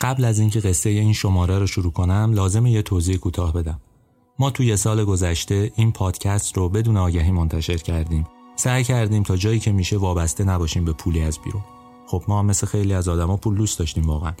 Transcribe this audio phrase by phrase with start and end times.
[0.00, 3.80] قبل از اینکه قصه این شماره رو شروع کنم لازم یه توضیح کوتاه بدم.
[4.38, 8.26] ما توی سال گذشته این پادکست رو بدون آگهی منتشر کردیم.
[8.56, 11.62] سعی کردیم تا جایی که میشه وابسته نباشیم به پولی از بیرون.
[12.06, 14.32] خب ما مثل خیلی از آدما پول دوست داشتیم واقعا.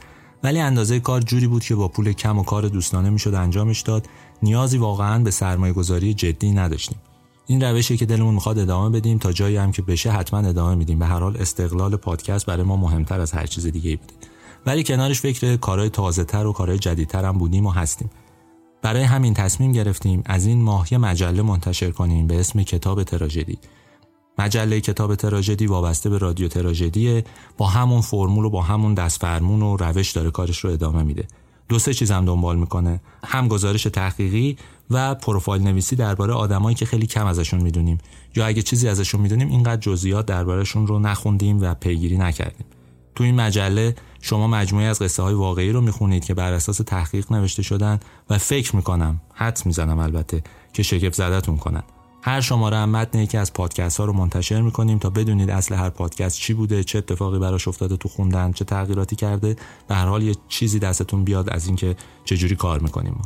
[0.42, 4.06] ولی اندازه کار جوری بود که با پول کم و کار دوستانه می‌شد انجامش داد.
[4.42, 6.98] نیازی واقعا به سرمایه گذاری جدی نداشتیم.
[7.46, 10.98] این روشی که دلمون می‌خواد ادامه بدیم تا جایی هم که بشه حتما ادامه میدیم.
[10.98, 14.14] به هر حال استقلال پادکست برای ما مهمتر از هر چیز دیگه بوده.
[14.68, 18.10] ولی کنارش فکر کارهای تازه تر و کارهای جدیدتر هم بودیم و هستیم.
[18.82, 23.58] برای همین تصمیم گرفتیم از این ماه یه مجله منتشر کنیم به اسم کتاب تراژدی.
[24.38, 27.24] مجله کتاب تراژدی وابسته به رادیو تراژدی
[27.56, 31.26] با همون فرمول و با همون دستفرمون و روش داره کارش رو ادامه میده.
[31.68, 33.00] دو سه چیز هم دنبال می‌کنه.
[33.24, 34.56] هم گزارش تحقیقی
[34.90, 37.98] و پروفایل نویسی درباره آدمایی که خیلی کم ازشون می‌دونیم.
[38.36, 42.66] یا اگه چیزی ازشون می‌دونیم اینقدر جزئیات دربارهشون رو نخوندیم و پیگیری نکردیم.
[43.18, 47.32] تو این مجله شما مجموعه از قصه های واقعی رو می‌خونید که بر اساس تحقیق
[47.32, 51.82] نوشته شدن و فکر می‌کنم حد می‌زنم البته که شگفت زدتون کنن.
[52.22, 55.90] هر شماره هم متن یکی از پادکست ها رو منتشر می‌کنیم تا بدونید اصل هر
[55.90, 59.56] پادکست چی بوده چه اتفاقی براش افتاده تو خوندن چه تغییراتی کرده.
[59.88, 63.22] به هر حال یه چیزی دستتون بیاد از اینکه چجوری کار می‌کنیم.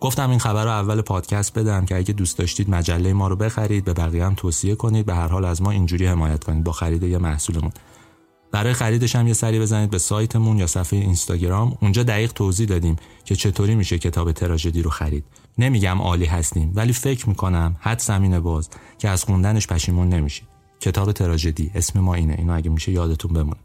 [0.00, 3.84] گفتم این خبر رو اول پادکست بدم که اگه دوست داشتید مجله ما رو بخرید
[3.84, 5.06] به بقیه هم توصیه کنید.
[5.06, 7.72] به هر حال از ما اینجوری حمایت کنید با خرید یه محصولمون.
[8.56, 11.78] برای خریدش هم یه سری بزنید به سایتمون یا صفحه اینستاگرام.
[11.82, 15.24] اونجا دقیق توضیح دادیم که چطوری میشه کتاب تراژدی رو خرید.
[15.58, 20.48] نمیگم عالی هستیم ولی فکر می‌کنم حد زمین باز که از خوندنش پشیمون نمیشید
[20.80, 22.34] کتاب تراژدی اسم ما اینه.
[22.38, 23.60] اینو اگه میشه یادتون بمونه.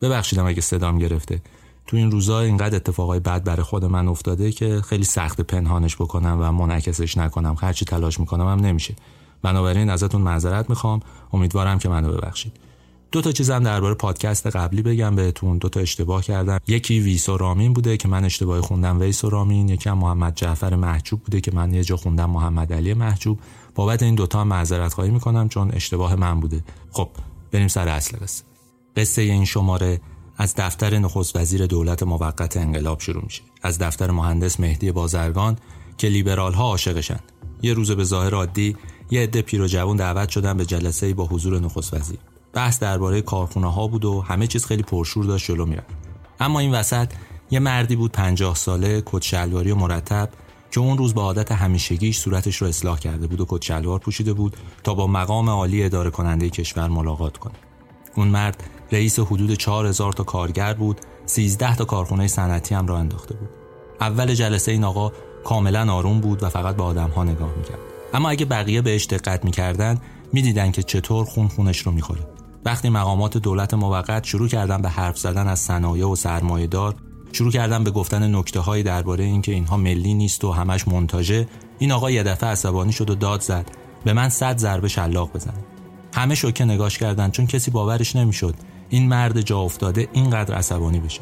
[0.00, 1.42] ببخشیدم اگه صدام گرفته.
[1.86, 6.38] تو این روزا اینقدر اتفاقای بد برای خود من افتاده که خیلی سخت پنهانش بکنم
[6.40, 7.56] و منعکسش نکنم.
[7.60, 8.94] هرچی تلاش می‌کنم هم نمیشه.
[9.42, 11.00] بنابراین ازتون معذرت می‌خوام.
[11.32, 12.52] امیدوارم که منو ببخشید.
[13.12, 15.58] دو تا چیزم درباره پادکست قبلی بگم بهتون.
[15.58, 16.58] دو تا اشتباه کردم.
[16.66, 21.20] یکی ویسو رامین بوده که من اشتباه خوندم ویسو رامین یکی هم محمد جعفر محجوب
[21.20, 23.38] بوده که من یه جا خوندم محمد علی محجوب.
[23.74, 26.64] بابت این دوتا هم معذرت خواهی می‌کنم چون اشتباه من بوده.
[26.90, 27.08] خب
[27.52, 28.44] بریم سر اصل قصه.
[28.96, 30.00] قصه این شماره
[30.36, 33.42] از دفتر نخست وزیر دولت موقت انقلاب شروع میشه.
[33.62, 35.56] از دفتر مهندس مهدی بازرگان
[35.98, 37.20] که لیبرال ها عاشقشن.
[37.62, 38.76] یه روز به ظاهر عادی
[39.10, 42.18] یه عده پیر و جوون دعوت شدن به جلسه با حضور نخست وزیر.
[42.52, 45.86] بحث درباره کارخونه ها بود و همه چیز خیلی پرشور داشت جلو می‌رفت.
[46.40, 47.12] اما این وسط
[47.50, 50.28] یه مردی بود پنجاه ساله کت و مرتب
[50.70, 54.56] که اون روز با عادت همیشگیش صورتش رو اصلاح کرده بود و کت پوشیده بود
[54.84, 57.54] تا با مقام عالی اداره کننده کشور ملاقات کنه.
[58.16, 63.34] اون مرد رئیس حدود 4000 تا کارگر بود 13 تا کارخونه صنعتی هم را انداخته
[63.34, 63.48] بود.
[64.00, 65.12] اول جلسه این آقا
[65.44, 67.78] کاملا آروم بود و فقط به آدم ها نگاه می‌کرد.
[68.14, 70.00] اما اگه بقیه بهش دقت می‌کردن
[70.32, 72.31] می‌دیدن که چطور خون خونش رو می‌خوره.
[72.64, 76.94] وقتی مقامات دولت موقت شروع کردن به حرف زدن از صنایع و سرمایه دار
[77.32, 81.92] شروع کردن به گفتن نکته های درباره اینکه اینها ملی نیست و همش منتاجه این
[81.92, 83.70] آقا یه دفعه عصبانی شد و داد زد.
[84.04, 85.54] به من صد ضربه شلاق بزن.
[86.14, 88.54] همه شوکه نگاش کردن چون کسی باورش نمی‌شد.
[88.88, 91.20] این مرد جا افتاده اینقدر عصبانی بشه.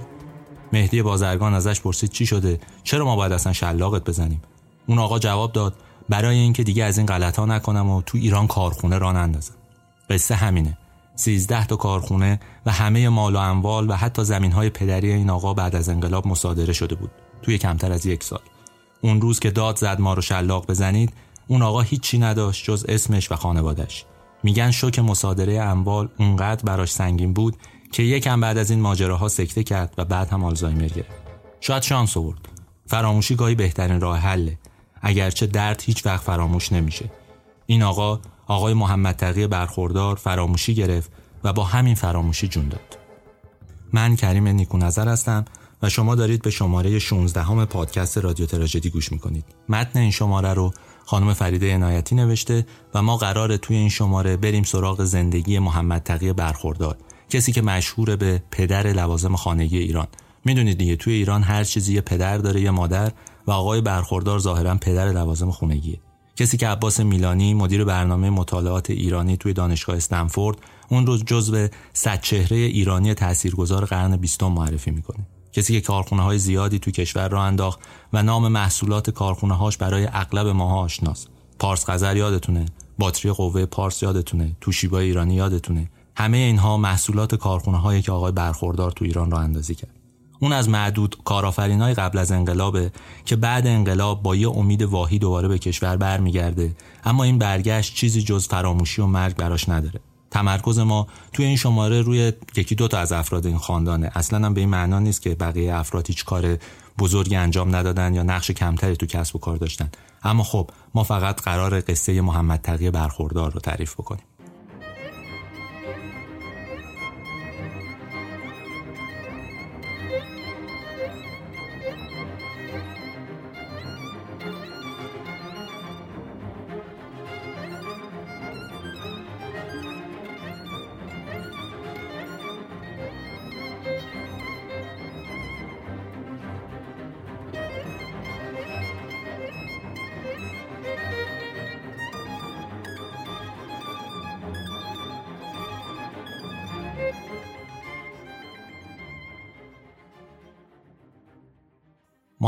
[0.72, 4.42] مهدی بازرگان ازش پرسید چی شده؟ چرا ما باید اصلا شلاقت بزنیم؟
[4.86, 5.74] اون آقا جواب داد
[6.08, 9.54] برای اینکه دیگه از این غلط ها نکنم و تو ایران کارخونه را نندازم.
[10.10, 10.78] قصه همینه.
[11.20, 15.54] سیزده تا کارخونه و همه مال و اموال و حتی زمین های پدری این آقا
[15.54, 17.10] بعد از انقلاب مصادره شده بود
[17.42, 18.40] توی کمتر از یک سال.
[19.00, 21.12] اون روز که داد زد ما رو شلاق بزنید
[21.46, 24.04] اون آقا هیچی نداشت جز اسمش و خانوادش
[24.42, 27.56] میگن شوک مصادره اموال اونقدر براش سنگین بود
[27.92, 31.20] که یکم بعد از این ماجراها سکته کرد و بعد هم آلزایمر گرفت.
[31.60, 32.48] شاید شانس آورد.
[32.86, 34.58] فراموشی گاهی بهترین راه حله.
[35.02, 37.10] اگرچه درد هیچ وقت فراموش نمیشه.
[37.66, 38.20] این آقا
[38.50, 41.10] آقای محمد تقی برخوردار فراموشی گرفت
[41.44, 42.98] و با همین فراموشی جون داد.
[43.92, 45.44] من کریم نیکو نظر هستم
[45.82, 49.44] و شما دارید به شماره 16 همه پادکست رادیو تراژدی گوش می‌کنید.
[49.68, 50.72] متن این شماره رو
[51.06, 56.32] خانم فریده عنایتی نوشته و ما قراره توی این شماره بریم سراغ زندگی محمد تقی
[56.32, 56.96] برخوردار
[57.28, 60.06] کسی که مشهور به پدر لوازم خانگی ایران.
[60.44, 63.12] می‌دونید دیگه توی ایران هر چیزی یه پدر داره یه مادر
[63.46, 66.00] و آقای برخوردار ظاهرا پدر لوازم خونگیه.
[66.40, 70.58] کسی که عباس میلانی مدیر برنامه مطالعات ایرانی توی دانشگاه استنفورد
[70.88, 75.26] اون رو جزو صد چهره ایرانی تاثیرگذار قرن بیستم معرفی می‌کنه.
[75.52, 77.80] کسی که کارخونه های زیادی توی کشور را انداخت
[78.12, 81.28] و نام محصولات کارخونه هاش برای اغلب ماها آشناست.
[81.58, 82.66] پارس قذر یادتونه
[82.98, 85.90] باتری قوه پارس یادتونه توشیبا ایرانی یادتونه.
[86.16, 89.99] همه اینها محصولات کارخونه هایی که آقای برخوردار تو ایران را اندازی کرد.
[90.40, 92.90] اون از معدود کارآفرینای قبل از انقلابه
[93.24, 96.74] که بعد انقلاب با یه امید واهی دوباره به کشور برمیگرده.
[97.04, 100.00] اما این برگشت چیزی جز فراموشی و مرگ براش نداره.
[100.30, 104.10] تمرکز ما توی این شماره روی یکی دو تا از افراد این خاندانه.
[104.14, 106.58] اصلا هم به این معنا نیست که بقیه افراد هیچ کار
[106.98, 109.90] بزرگی انجام ندادن یا نقش کمتری تو کسب و کار داشتن.
[110.22, 114.24] اما خب ما فقط قرار قصه محمد تقی برخوردار رو تعریف بکنیم.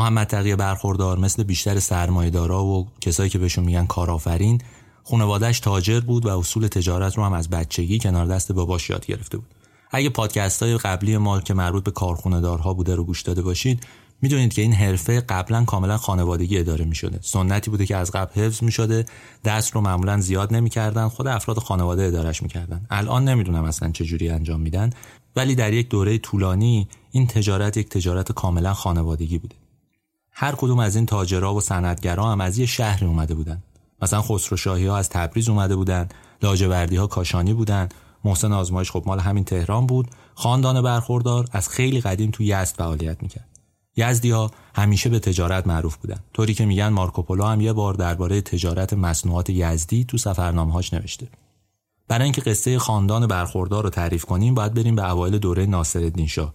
[0.02, 4.60] محمد تقی برخوردار مثل بیشتر سرمایه‌دارا و کسایی که بهشون میگن کارآفرین
[5.04, 9.37] خانوادهش تاجر بود و اصول تجارت رو هم از بچگی کنار دست باباش یاد گرفته
[9.37, 9.46] بود.
[9.90, 13.87] اگه پادکست های قبلی ما که مربوط به کارخونه دارها بوده رو گوش داده باشید
[14.22, 18.43] می‌دونید که این حرفه قبلا کاملا خانوادگی اداره می شده سنتی بوده که از قبل
[18.43, 19.04] حفظ می شده
[19.44, 22.87] دست رو معمولا زیاد نمی‌کردن خود افراد خانواده ادارش می‌کردن.
[22.90, 24.90] الان نمی‌دونم اصلا چه جوری انجام میدن
[25.37, 29.62] ولی در یک دوره طولانی این تجارت یک تجارت کاملا خانوادگی بوده.
[30.32, 33.62] هر کدوم از این تاجرها و صنعتگرا هم از یه شهری اومده بودن.
[34.02, 36.08] مثلا خسرو شاهی ها از تبریز اومده بودن
[36.43, 37.88] لاجوردی ها کاشانی بودن
[38.25, 40.08] محسن آزمایش خب مال همین تهران بود.
[40.34, 43.49] خاندان برخوردار از خیلی قدیم تو یزد فعالیت می‌کرد.
[43.96, 46.19] یزدی ها همیشه به تجارت معروف بودن.
[46.35, 51.28] طوری که میگن مارکوپولو هم یه بار درباره تجارت مصنوعات یزدی تو سفرنامه‌هاش نوشته.
[52.08, 56.55] برای اینکه قصه خاندان برخوردار رو تعریف کنیم باید بریم به اوایل دوره ناصرالدین شاه.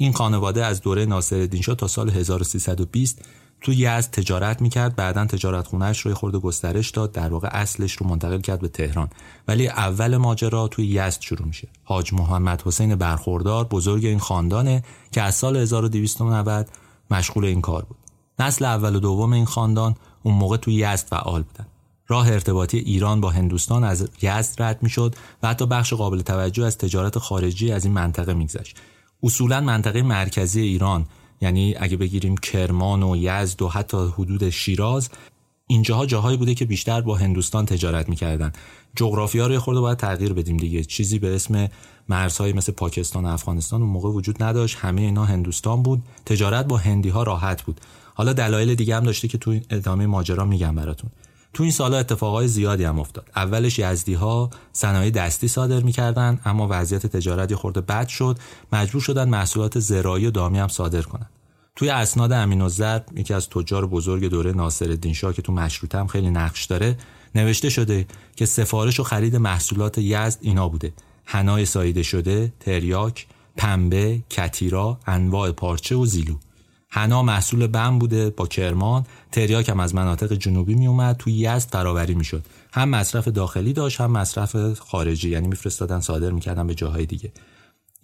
[0.00, 3.22] این خانواده از دوره ناصرالدین شاه تا سال 1320
[3.60, 8.06] تو یزد تجارت می‌کرد بعدا تجارت خونهش رو خورده گسترش داد در واقع اصلش رو
[8.06, 9.10] منتقل کرد به تهران.
[9.48, 11.68] ولی اول ماجرا توی یزد شروع میشه.
[11.84, 16.68] حاج محمد حسین برخوردار بزرگ این خاندانه که از سال 1290
[17.10, 17.98] مشغول این کار بود.
[18.38, 21.66] نسل اول و دوم این خاندان اون موقع توی یزد فعال بودن.
[22.08, 26.78] راه ارتباطی ایران با هندوستان از یزد رد می‌شد و حتی بخش قابل توجه از
[26.78, 28.76] تجارت خارجی از این منطقه میگذشت.
[29.22, 31.06] اصولا منطقه مرکزی ایران
[31.40, 35.10] یعنی اگه بگیریم کرمان و یزد و حتی حدود شیراز
[35.66, 38.52] اینجاها جاهایی بوده که بیشتر با هندوستان تجارت می‌کردن.
[38.96, 40.84] جغرافیا رو خورده باید تغییر بدیم دیگه.
[40.84, 41.68] چیزی به اسم
[42.08, 44.76] مرزهای مثل پاکستان و افغانستان اون موقع وجود نداشت.
[44.80, 46.02] همه اینا هندوستان بود.
[46.26, 47.80] تجارت با هندی ها راحت بود.
[48.14, 51.10] حالا دلایل دیگه هم داشته که تو ادامه ماجرا میگم براتون.
[51.54, 53.30] تو این سالا اتفاقای زیادی هم افتاد.
[53.36, 58.38] اولش یزدی ها صنایع دستی صادر می‌کردن اما وضعیت تجارتی خورده بد شد.
[58.72, 61.26] مجبور شدن محصولات زراعی و دامی هم صادر کنن.
[61.76, 66.06] توی اسناد امین الزر یکی از تجار بزرگ دوره ناصرالدین شاه که تو مشروطه هم
[66.06, 66.96] خیلی نقش داره
[67.34, 68.06] نوشته شده
[68.36, 70.92] که سفارش و خرید محصولات یزد اینا بوده.
[71.24, 76.34] حنای ساییده شده تریاک پنبه کتیرا انواع پارچه و زیلو.
[76.90, 79.06] حنا محصول بم بوده با کرمان.
[79.32, 82.46] تریاک هم از مناطق جنوبی می اومد توی یزد فراوری می‌شد.
[82.72, 85.30] هم مصرف داخلی داشت هم مصرف خارجی.
[85.30, 87.32] یعنی میفرستادن صادر می‌کردن به جاهای دیگه.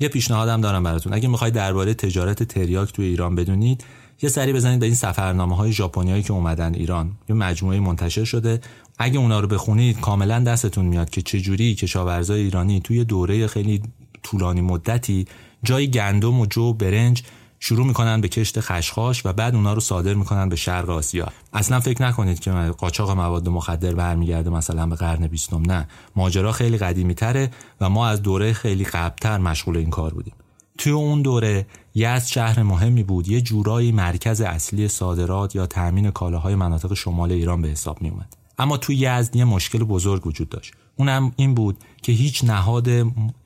[0.01, 1.15] یه پیشنهادم دارم براتون.
[1.15, 3.85] اگه می‌خواید درباره تجارت تریاک توی ایران بدونید
[4.23, 7.13] یه سری بزنید به این سفرنامه های ژاپنیایی که اومدن ایران.
[7.29, 8.61] یه مجموعه منتشر شده.
[8.99, 13.83] اگه اونا رو بخونید کاملا دستتون میاد که چجوری کشاورزای ایرانی توی دوره خیلی
[14.23, 15.26] طولانی مدتی
[15.62, 17.23] جای گندم و جو برنج
[17.66, 21.28] شروع می‌کنن به کشت خشخاش و بعد اونا رو صادر می‌کنن به شرق آسیا.
[21.52, 25.88] اصلا فکر نکنید که قاچاق مواد مخدر برمیگرده مثلا به قرن بیستم نه.
[26.16, 30.35] ماجرا خیلی قدیمی تره و ما از دوره خیلی قبلتر مشغول این کار بودیم.
[30.78, 36.54] توی اون دوره یزد شهر مهمی بود یه جورایی مرکز اصلی صادرات یا تأمین کالاهای
[36.54, 40.75] مناطق شمال ایران به حساب می اومد اما توی یزد یه مشکل بزرگ وجود داشت.
[40.97, 42.89] اونم این بود که هیچ نهاد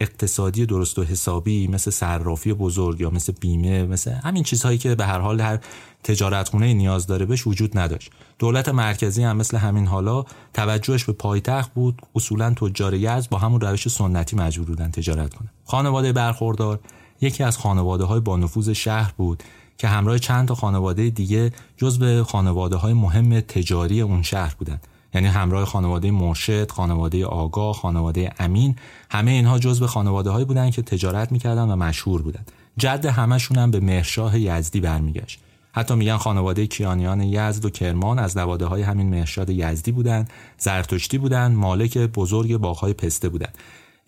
[0.00, 5.06] اقتصادی درست و حسابی مثل صرافی بزرگ یا مثل بیمه مثل همین چیزهایی که به
[5.06, 5.58] هر حال هر
[6.04, 8.10] تجارتخونه نیاز داره بهش وجود نداشت.
[8.38, 10.24] دولت مرکزی هم مثل همین حالا
[10.54, 15.48] توجهش به پایتخت بود اصولا تجار یزد با همون روش سنتی مجبور بودن تجارت کنه
[15.64, 16.80] خانواده برخوردار
[17.20, 19.42] یکی از خانواده های با نفوذ شهر بود
[19.78, 25.26] که همراه چند تا خانواده دیگه جزو خانواده های مهم تجاری اون شهر بودند یعنی
[25.26, 28.76] همراه خانواده مرشد، خانواده آگاه، خانواده امین
[29.10, 32.44] همه اینها جزو خانواده هایی بودن که تجارت می‌کردن و مشهور بودن.
[32.76, 35.40] جد همشون هم به مهرشاه یزدی برمیگشت.
[35.72, 41.18] حتی میگن خانواده کیانیان یزد و کرمان از نواده های همین مهرشاد یزدی بودن زرتشتی
[41.18, 43.50] بودن مالک بزرگ باغهای پسته بودن.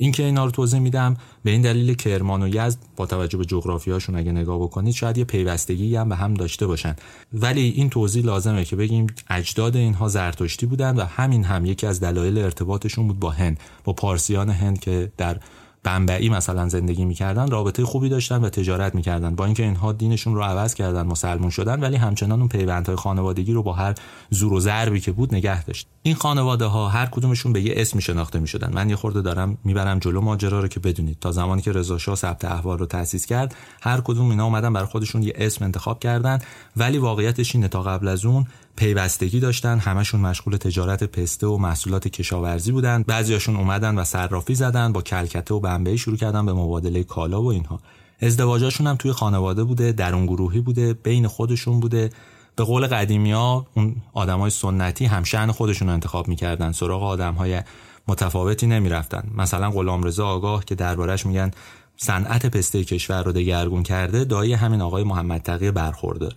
[0.02, 3.44] این که اینا رو توضیح میدم به این دلیل کرمان و یزد با توجه به
[3.44, 6.96] جغرافیاشون اگه نگاه بکنید شاید یه پیوستگی هم به هم داشته باشن.
[7.32, 12.00] ولی این توضیح لازمه که بگیم اجداد اینها زرتشتی بودن و همین هم یکی از
[12.00, 15.36] دلایل ارتباطشون بود با هند با پارسیان هند که در
[15.82, 19.34] بنبعی مثلا زندگی می‌کردن رابطه خوبی داشتن و تجارت می‌کردن.
[19.34, 23.62] با اینکه اینها دینشون رو عوض کردن مسلمون شدن ولی همچنان اون پیوندهای خانوادگی رو
[23.62, 23.94] با هر
[24.30, 25.86] زور و ضربی که بود نگه داشت.
[26.02, 28.70] این خانواده ها هر کدومشون به یه اسمی شناخته می‌شدن.
[28.74, 31.16] من یه خورده دارم می‌برم جلو ماجرا رو که بدونید.
[31.20, 34.86] تا زمانی که رضا شاه ثبت احوال رو تأسیس کرد هر کدوم اینا اومدن برای
[34.86, 36.38] خودشون یه اسم انتخاب کردن.
[36.76, 38.46] ولی واقعیتش اینه تا قبل از اون
[38.76, 39.78] پیوستگی داشتن.
[39.78, 43.04] همشون مشغول تجارت پسته و محصولات کشاورزی بودن.
[43.06, 47.46] بعضیاشون اومدن و صرافی زدن با کلکته و بنبهی شروع کردن به مبادله کالا و
[47.46, 47.80] اینها.
[48.20, 52.10] ازدواجاشون هم توی خانواده بوده درون گروهی بوده بین خودشون بوده.
[52.56, 56.72] به قول قدیمی ها اون آدمای سنتی هم شأن خودشون انتخاب می‌کردن.
[56.72, 57.62] سراغ آدم های
[58.08, 59.30] متفاوتی نمی‌رفتن.
[59.36, 61.50] مثلا غلامرضا آگاه که دربارش میگن
[61.96, 66.36] صنعت پسته کشور رو دگرگون کرده دایی همین آقای محمد تقی برخورداره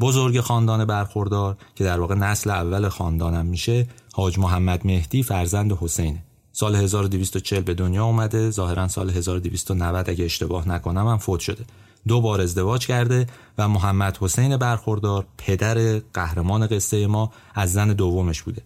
[0.00, 6.18] بزرگ خاندان برخوردار که در واقع نسل اول خاندانم میشه حاج محمد مهدی فرزند حسین
[6.52, 11.64] سال 1240 به دنیا اومده ظاهرا سال 1290 اگه اشتباه نکنم هم فوت شده.
[12.08, 13.26] دو بار ازدواج کرده
[13.58, 18.62] و محمد حسین برخوردار پدر قهرمان قصه ما از زن دومش بوده.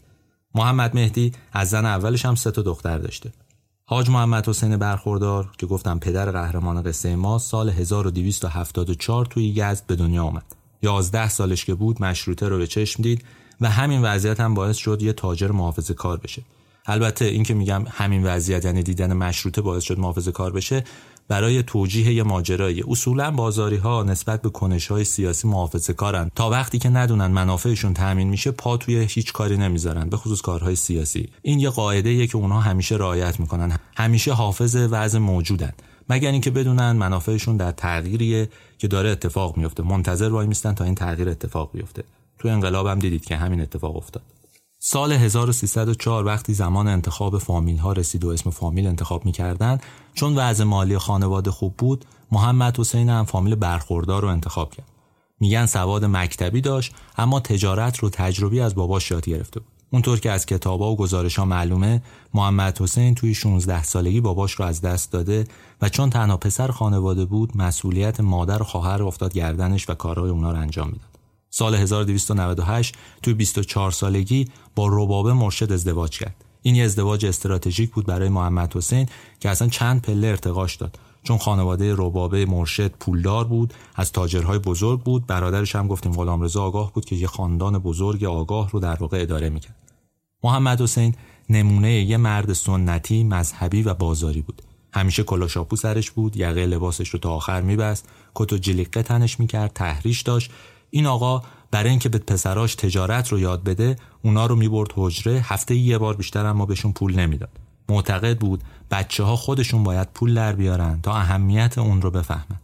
[0.54, 3.32] محمد مهدی از زن اولش هم سه تا دختر داشته.
[3.86, 9.96] حاج محمد حسین برخوردار که گفتم پدر قهرمان قصه ما سال 1274 توی یزد به
[9.96, 13.24] دنیا آمد یازده سالش که بود مشروطه رو به چشم دید
[13.60, 16.42] و همین وضعیت هم باعث شد یه تاجر محافظ کار بشه.
[16.86, 20.84] البته این که میگم همین وضعیت یعنی دیدن مشروطه باعث شد محافظ کار بشه
[21.28, 26.30] برای توجیه یه ماجرایی اصولا بازاری ها نسبت به کنش های سیاسی محافظه کارن.
[26.34, 30.76] تا وقتی که ندونن منافعشون تامین میشه پا توی هیچ کاری نمی‌ذارن به خصوص کارهای
[30.76, 31.28] سیاسی.
[31.42, 33.78] این یه قاعده که اونها همیشه رعایت می‌کنن.
[33.96, 35.72] همیشه حافظ وضع موجودن.
[36.08, 39.82] مگر اینکه بدونن منافعشون در تغییریه که داره اتفاق میفته.
[39.82, 42.04] منتظر وای میستن تا این تغییر اتفاق بیفته.
[42.38, 44.22] تو انقلاب هم دیدید که همین اتفاق افتاد.
[44.78, 49.78] سال 1304 وقتی زمان انتخاب فامیل ها رسید و اسم فامیل انتخاب می‌کردن
[50.14, 54.88] چون وضع مالی خانواده خوب بود محمد حسین هم فامیل برخوردار رو انتخاب کرد.
[55.40, 59.73] میگن سواد مکتبی داشت اما تجارت رو تجربی از باباش یاد گرفته بود.
[59.94, 62.02] اونطور که از کتابا و گزارش ها معلومه
[62.34, 65.46] محمد حسین توی 16 سالگی باباش رو از دست داده
[65.82, 70.52] و چون تنها پسر خانواده بود مسئولیت مادر و خواهر افتاد گردنش و کارهای اونا
[70.52, 71.08] رو انجام می‌داد.
[71.50, 76.44] سال 1298 توی 24 سالگی با ربابه مرشد ازدواج کرد.
[76.62, 79.08] این یه ازدواج استراتژیک بود برای محمد حسین
[79.40, 80.98] که اصلا چند پله ارتقاش داد.
[81.22, 86.92] چون خانواده ربابه مرشد پولدار بود از تاجرهای بزرگ بود برادرش هم گفتیم غلامرضا آگاه
[86.92, 89.83] بود که یه خاندان بزرگ آگاه رو در واقع اداره می‌کرد
[90.44, 91.14] محمد حسین
[91.50, 94.62] نمونه یه مرد سنتی مذهبی و بازاری بود.
[94.94, 99.72] همیشه کلاشاپو سرش بود یقه لباسش رو تا آخر میبست کت و جلیقه تنش می‌کرد
[99.74, 100.50] تحریش داشت.
[100.90, 105.74] این آقا برای اینکه به پسراش تجارت رو یاد بده اونا رو می‌برد حجره هفته
[105.74, 107.50] یه بار بیشتر اما بهشون پول نمی‌داد.
[107.88, 112.60] معتقد بود بچه ها خودشون باید پول در بیارن تا اهمیت اون رو بفهمن.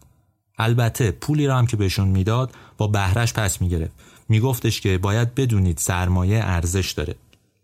[0.59, 3.95] البته پولی رو هم که بهشون می‌داد با بهرش پس می‌گرفت.
[4.29, 7.15] میگفتش که باید بدونید سرمایه ارزش داره.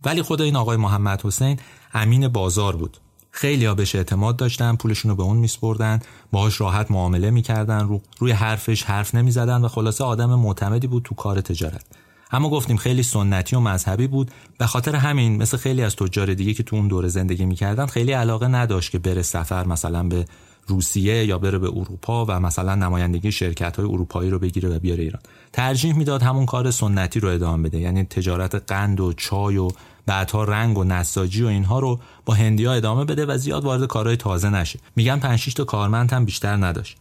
[0.05, 1.59] ولی خود این آقای محمد حسین
[1.95, 2.97] امین بازار بود.
[3.31, 6.01] خیلی ها بهش اعتماد داشتن پولشون رو به اون میسپردن
[6.33, 11.15] باهاش راحت معامله می‌کردن رو روی حرفش حرف نمی‌زدن و خلاصه آدم معتمدی بود تو
[11.15, 11.85] کار تجارت.
[12.31, 14.31] اما گفتیم خیلی سنتی و مذهبی بود.
[14.59, 18.13] به خاطر همین مثل خیلی از تجار دیگه که تو اون دوره زندگی می‌کردن خیلی
[18.13, 20.25] علاقه نداشت که بره سفر مثلا به
[20.67, 25.03] روسیه یا بره به اروپا و مثلا نمایندگی شرکت های اروپایی رو بگیره و بیاره
[25.03, 25.23] ایران.
[25.53, 27.79] ترجیح می‌داد همون کار سنتی رو ادامه بده.
[27.81, 29.71] یعنی تجارت قند و چای و
[30.07, 34.17] بعدها رنگ و نساجی و اینها رو با هندیا ادامه بده و زیاد وارد کارهای
[34.17, 34.79] تازه نشه.
[34.97, 36.97] میگن 5 تا کارمند هم بیشتر نداشت.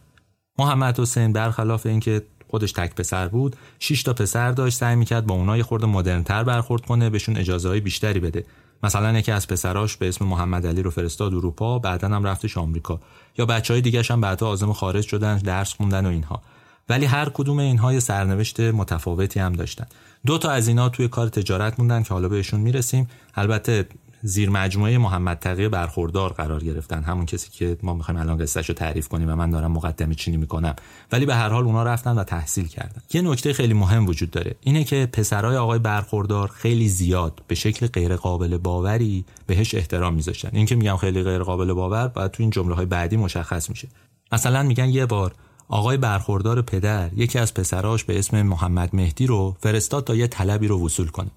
[0.58, 5.34] محمد حسین برخلاف اینکه خودش تک پسر بود 6 تا پسر داشت سعی می‌کرد با
[5.34, 8.44] اونها یه خورده مدرنتر برخورد کنه بهشون اجازه های بیشتری بده.
[8.82, 13.00] مثلا یکی از پسراش به اسم محمد علی رو فرستاد اروپا بعدا هم رفتش آمریکا.
[13.38, 16.42] یا بچه های دیگه هم بعدا آزم خارج شدن درس خوندن و اینها.
[16.88, 19.86] ولی هر کدوم اینها یه سرنوشت متفاوتی هم داشتن.
[20.26, 23.08] دو تا از اینا توی کار تجارت موندن که حالا بهشون می‌رسیم.
[23.34, 23.86] البته
[24.26, 27.02] زیر مجموعه محمد تقی برخوردار قرار گرفتن.
[27.02, 30.36] همون کسی که ما می‌خوایم الان قصهش رو تعریف کنیم و من دارم مقدمه چینی
[30.36, 30.74] می‌کنم.
[31.12, 33.02] ولی به هر حال اونا رفتن و تحصیل کردن.
[33.12, 34.54] یه نکته خیلی مهم وجود داره.
[34.60, 40.50] اینه که پسرای آقای برخوردار خیلی زیاد به شکل غیر قابل باوری بهش احترام میذاشتن.
[40.52, 43.88] این که میگم خیلی غیر قابل باور بعد تو این جمله های بعدی مشخص میشه.
[44.32, 45.32] مثلا میگن یه بار
[45.68, 50.68] آقای برخوردار پدر یکی از پسراش به اسم محمد مهدی رو فرستاد تا یه طلبی
[50.68, 51.30] رو وصول کنه.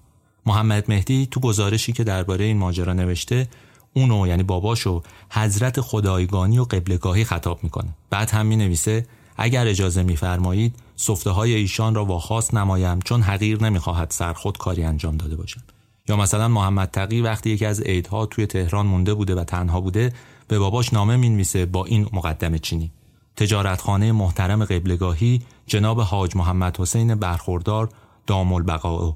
[0.46, 3.48] محمد مهدی تو گزارشی که درباره این ماجرا نوشته
[3.94, 7.88] اونو یعنی باباشو حضرت خدایگانی و قبلگاهی خطاب می‌کنه.
[8.10, 9.06] بعد هم می نویسه
[9.36, 15.16] اگر اجازه میفرمایید سفته های ایشان را واخواست نمایم چون حقیر نمی‌خواهد سرخود کاری انجام
[15.16, 15.62] داده باشم
[16.08, 20.12] یا مثلا محمد تقی وقتی یکی از عیدها توی تهران مونده بوده و تنها بوده
[20.48, 22.90] به باباش نامه می‌نویسه با این مقدمه چینی.
[23.36, 27.88] تجارتخانه محترم قبلگاهی جناب حاج محمد حسین برخوردار
[28.26, 29.12] دام البقاء.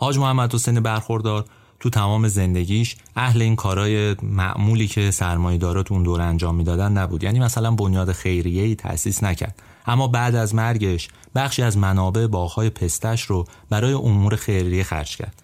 [0.00, 1.44] حاج محمد حسین برخوردار
[1.80, 7.24] تو تمام زندگیش اهل این کارهای معمولی که سرمایه‌دارا تو اون دور انجام می‌دادن نبود.
[7.24, 9.62] یعنی مثلا بنیاد خیریه‌ای تأسیس نکرد.
[9.86, 15.42] اما بعد از مرگش بخشی از منابع باغ‌های پستش رو برای امور خیریه خرج کرد.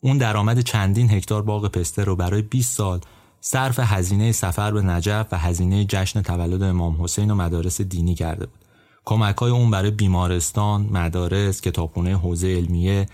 [0.00, 3.00] اون درآمد چندین هکتار باغ پسته رو برای 20 سال
[3.40, 8.46] صرف هزینه سفر به نجف و هزینه جشن تولد امام حسین و مدارس دینی کرده
[8.46, 8.58] بود.
[9.04, 13.06] کمک های اون برای بیمارستان، مدارس، کتابخونه حوزه علمیه،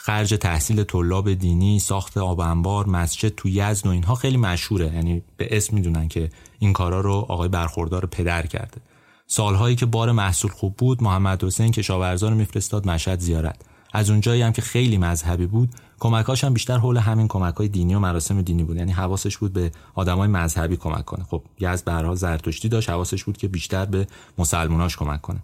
[0.00, 4.94] خرج تحصیل طلاب دینی، ساخت آب انبار، مسجد تو یزد و اینها خیلی مشهوره.
[4.94, 8.80] یعنی به اسم می‌دونن که این کارا رو آقای برخوردار پدر کرده.
[9.26, 13.62] سالهایی که بار محصول خوب بود محمد حسین کشاورزان میفرستاد مشهد زیارت.
[13.92, 17.94] از اونجایی هم که خیلی مذهبی بود کمکاش هم بیشتر حول همین کمک های دینی
[17.94, 18.76] و مراسم دینی بود.
[18.76, 21.24] یعنی حواسش بود به آدمای مذهبی کمک کنه.
[21.24, 24.06] خب یزد به زرتشتی داشت حواسش بود که بیشتر به
[24.38, 25.42] مسلماناش کمک کنه.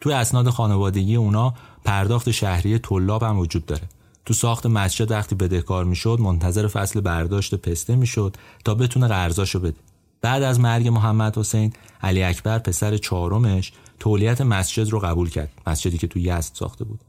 [0.00, 3.82] توی اسناد خانوادگی اونا پرداخت شهری طلاب هم وجود داره.
[4.24, 9.76] تو ساخت مسجد وقتی بدهکار می‌شد منتظر فصل برداشت پسته می‌شد تا بتونه قرضاشو بده.
[10.20, 15.98] بعد از مرگ محمد حسین علی اکبر پسر چهارمش تولیت مسجد رو قبول کرد مسجدی
[15.98, 17.00] که تو یزد ساخته بود.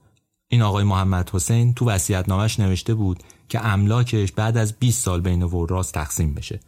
[0.51, 5.43] این آقای محمد حسین تو نامش نوشته بود که املاکش بعد از 20 سال بین
[5.43, 6.60] وراس تقسیم بشه.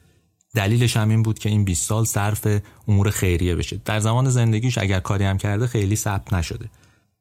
[0.56, 2.48] دلیلش هم این بود که این 20 سال صرف
[2.88, 3.82] امور خیریه بشه.
[3.86, 6.70] در زمان زندگیش اگر کاری هم کرده خیلی ثبت نشده.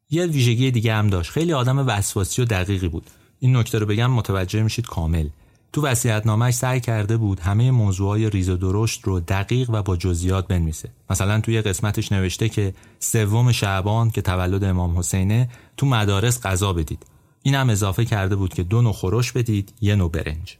[0.09, 1.31] یه ویژگی دیگه هم داشت.
[1.31, 3.09] خیلی آدم وسواسی و دقیقی بود.
[3.39, 5.27] این نکته رو بگم متوجه میشید کامل.
[5.73, 5.95] تو
[6.25, 10.89] نامش سعی کرده بود همه موضوعهای ریز و درشت رو دقیق و با جزئیات بنویسه.
[11.09, 17.05] مثلا توی قسمتش نوشته که سوم شعبان که تولد امام حسینه تو مدارس غذا بدید.
[17.43, 20.57] این هم اضافه کرده بود که دو نوع خورش بدید یه نوع برنج.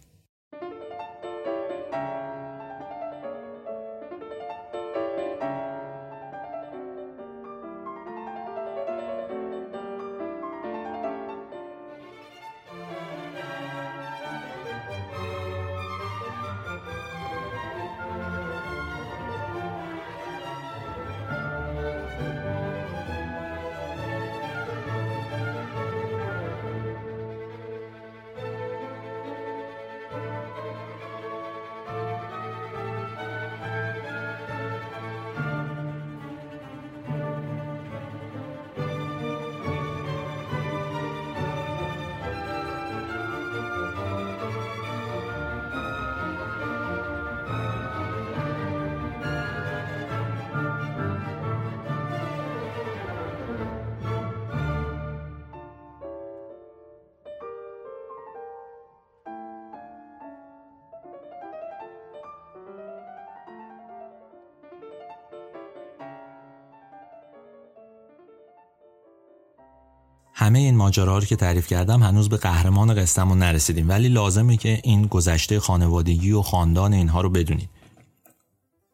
[70.52, 74.80] همه این ماجراها رو که تعریف کردم هنوز به قهرمان قصهمون نرسیدیم ولی لازمه که
[74.84, 77.70] این گذشته خانوادگی و خاندان اینها رو بدونید.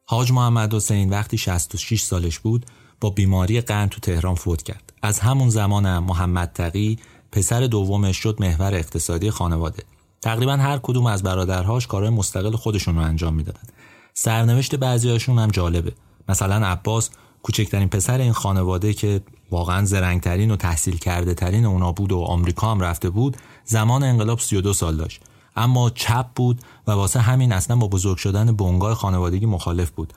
[0.05, 2.65] حاج محمد حسین وقتی 66 سالش بود
[3.01, 4.93] با بیماری قند تو تهران فوت کرد.
[5.01, 6.99] از همون زمانم محمد تقی
[7.31, 9.83] پسر دومش شد محور اقتصادی خانواده.
[10.21, 13.67] تقریبا هر کدوم از برادرهاش کارهای مستقل خودشون رو انجام می‌دادن.
[14.13, 15.93] سرنوشت بعضیاشون هم جالبه.
[16.29, 17.09] مثلا عباس
[17.43, 22.71] کوچکترین پسر این خانواده که واقعا زرنگترین و تحصیل کرده ترین اونا بود و آمریکا
[22.71, 25.21] هم رفته بود زمان انقلاب 32 سال داشت.
[25.55, 30.13] اما چپ بود و واسه همین اصلا با بزرگ شدن بنگاه خانوادگی مخالف بود.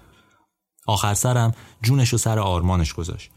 [0.87, 3.31] آخر سرم جونش و سر آرمانش گذاشت.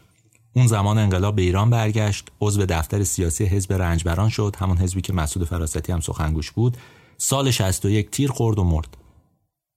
[0.55, 5.13] اون زمان انقلاب به ایران برگشت عضو دفتر سیاسی حزب رنجبران شد همون حزبی که
[5.13, 6.77] مسعود فراستی هم سخنگوش بود.
[7.17, 8.97] سال 61 تیر خورد و مرد.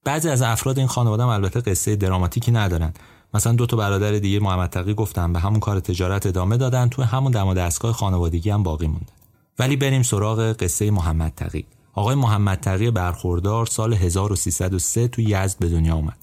[0.04, 2.92] بعضی از افراد این خانواده هم البته قصه دراماتیکی ندارن.
[3.34, 7.02] مثلا دو تا برادر دیگه محمد تقی گفتن به همون کار تجارت ادامه دادن تو
[7.02, 9.16] همون دم دستگاه خانوادگی هم باقی موندن
[9.58, 11.64] ولی بریم سراغ قصه محمد تقی.
[11.94, 16.16] آقای محمد تقی برخوردار سال 1303 تو یزد به دنیا اومد.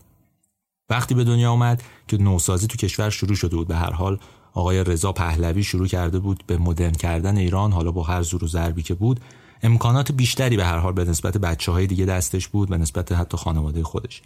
[0.90, 3.68] وقتی به دنیا اومد که نوسازی تو کشور شروع شده بود.
[3.68, 4.20] به هر حال
[4.54, 8.48] آقای رضا پهلوی شروع کرده بود به مدرن کردن ایران حالا با هر زور و
[8.48, 9.20] ضربی که بود
[9.64, 13.38] امکانات بیشتری به هر حال به نسبت بچه های دیگه دستش بود به نسبت حتی
[13.38, 14.22] خانواده خودش.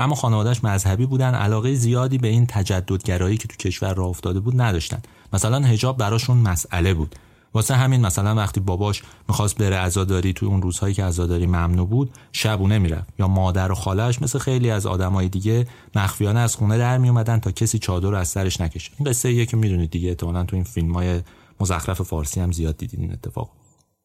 [0.00, 4.60] اما خانوادهش مذهبی بودن علاقه زیادی به این تجددگرایی که تو کشور راه افتاده بود
[4.60, 5.02] نداشتن.
[5.32, 7.14] مثلا هجاب براشون مسئله بود.
[7.54, 12.10] واسه همین مثلا وقتی باباش می‌خواست بره عزاداری توی اون روزهایی که عزاداری ممنوع بود
[12.32, 13.08] شبونه می‌رفت.
[13.18, 17.50] یا مادر و خالش مثل خیلی از آدمای دیگه مخفیانه از خونه در میومدن تا
[17.52, 18.90] کسی چادر از سرش نکشه.
[18.98, 21.20] این قصه یه که می‌دونید دیگه احتمالاً تو این فیلم های
[21.60, 23.50] مزخرف فارسی هم زیاد دیدین این اتفاق.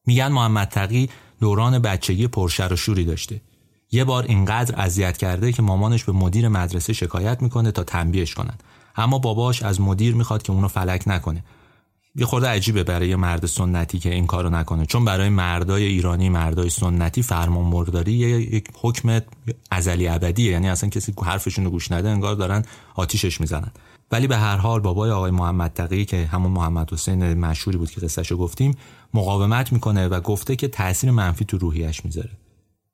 [0.08, 3.42] میگن محمد تقی دوران بچگی پرشر و شوری داشته.
[3.96, 8.54] یه بار اینقدر اذیت کرده که مامانش به مدیر مدرسه شکایت می‌کنه تا تنبیهش کنن.
[8.96, 11.44] اما باباش از مدیر می‌خواد که اونو فلک نکنه.
[12.16, 14.86] یه خورده عجیبه برای مرد سنتی که این کارو نکنه.
[14.86, 19.22] چون برای مردای ایرانی مردای سنتی فرمان برداری یک حکم
[19.72, 20.52] ازلی ابدیه.
[20.52, 23.72] یعنی اصلا کسی حرفشون رو گوش نده انگار دارن آتیشش می‌زنن.
[24.12, 28.02] ولی به هر حال بابای آقای محمد تقی که همون محمد حسین مشهوری بود که
[28.02, 28.78] قصهشو گفتیم
[29.14, 32.32] مقاومت می‌کنه و گفته که تاثیر منفی تو روحیش می‌ذاره.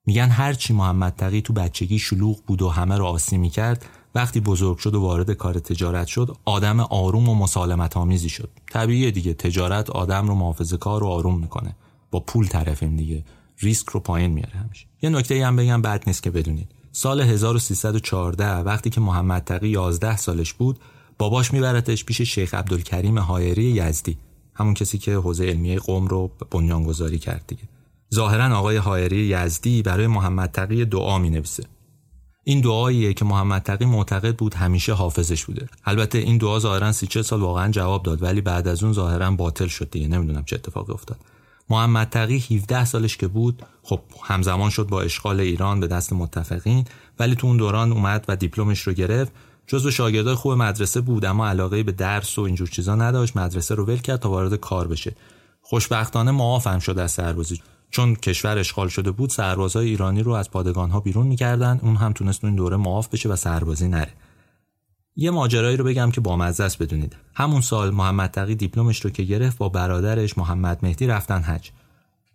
[0.06, 4.78] میگن هرچی محمد تقی تو بچگی شلوغ بود و همه رو آسی می‌کرد وقتی بزرگ
[4.78, 8.50] شد و وارد کار تجارت شد آدم آروم و مسالمت آمیزی شد.
[8.72, 11.76] طبیعیه دیگه تجارت آدم رو محافظه کار و آروم می‌کنه.
[12.10, 13.24] با پول طرفیم دیگه.
[13.58, 14.86] ریسک رو پایین میاره همیشه.
[15.02, 16.68] یه نکته هم بگم بد نیست که بدونید.
[16.92, 20.80] سال 1314 وقتی که محمد تقی 11 سالش بود
[21.18, 24.18] باباش میبرتش پیش شیخ عبدالکریم هایری یزدی.
[24.54, 27.62] همون کسی که حوزه علمیه قوم رو بنیانگذاری کرد دیگه.
[28.14, 31.64] ظاهرا آقای هایری یزدی برای محمد تقی دعا می نویسه
[32.44, 35.68] این دعاییه که محمد تقی معتقد بود همیشه حافظش بوده.
[35.84, 39.66] البته این دعا ظاهرا سی سال واقعا جواب داد ولی بعد از اون ظاهرا باطل
[39.66, 40.08] شد دیگه.
[40.08, 41.18] نمی‌دونم چه اتفاقی افتاد.
[41.70, 46.84] محمد تقی 17 سالش که بود خب همزمان شد با اشغال ایران به دست متفقین
[47.18, 49.32] ولی تو اون دوران اومد و دیپلمش رو گرفت.
[49.66, 53.36] جزو شاگردای خوب مدرسه بود اما علاقه به درس و اینجور چیزا نداشت.
[53.36, 55.16] مدرسه رو ول کرد تا وارد کار بشه.
[55.62, 57.60] خوشبختانه معافم شد از سربازی.
[57.92, 61.80] چون کشور اشغال شده بود سربازای ایرانی رو از پادگان ها بیرون می‌کردن.
[61.82, 64.12] اون هم تونست این دوره معاف بشه و سربازی نره.
[65.16, 67.16] یه ماجرایی رو بگم که با است بدونید.
[67.34, 71.70] همون سال محمد تقی دیپلمش رو که گرفت با برادرش محمد مهدی رفتن حج.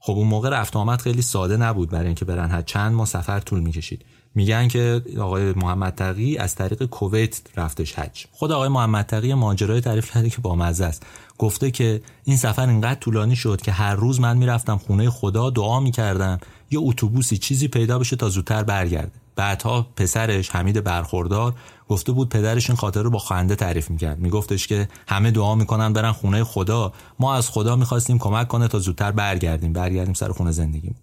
[0.08, 2.50] خب اون موقع رفت آمد خیلی ساده نبود برای اینکه برن.
[2.50, 4.06] حج چند ماه سفر طول می‌کشید.
[4.36, 8.26] میگن که آقای محمد تقی از طریق کویت رفتش حج.
[8.32, 11.06] خود آقای محمد تقی ماجرای تعریف کرده که با مزه است.
[11.38, 15.80] گفته که این سفر اینقدر طولانی شد که هر روز من می‌رفتم خونه خدا دعا
[15.80, 16.40] می‌کردم.
[16.72, 19.12] یه اتوبوسی چیزی پیدا بشه تا زودتر برگرده.
[19.38, 21.54] بعدها پسرش حمید برخوردار
[21.90, 24.20] گفته بود پدرش این خاطر رو با خنده تعریف می‌کرد.
[24.20, 26.94] میگفتش که همه دعا می‌کنن برن خونه خدا.
[27.20, 29.74] ما از خدا می‌خواستیم کمک کنه تا زودتر برگردیم.
[29.74, 30.96] برگردیم سر خونه زندگیم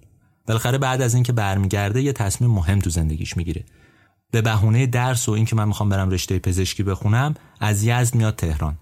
[0.47, 3.65] بالاخره بعد از اینکه برمیگرده یه تصمیم مهم تو زندگیش می‌گیره.
[4.31, 8.79] به بهونه درس و اینکه من می‌خوام برم رشته پزشکی بخونم از یزد میاد تهران.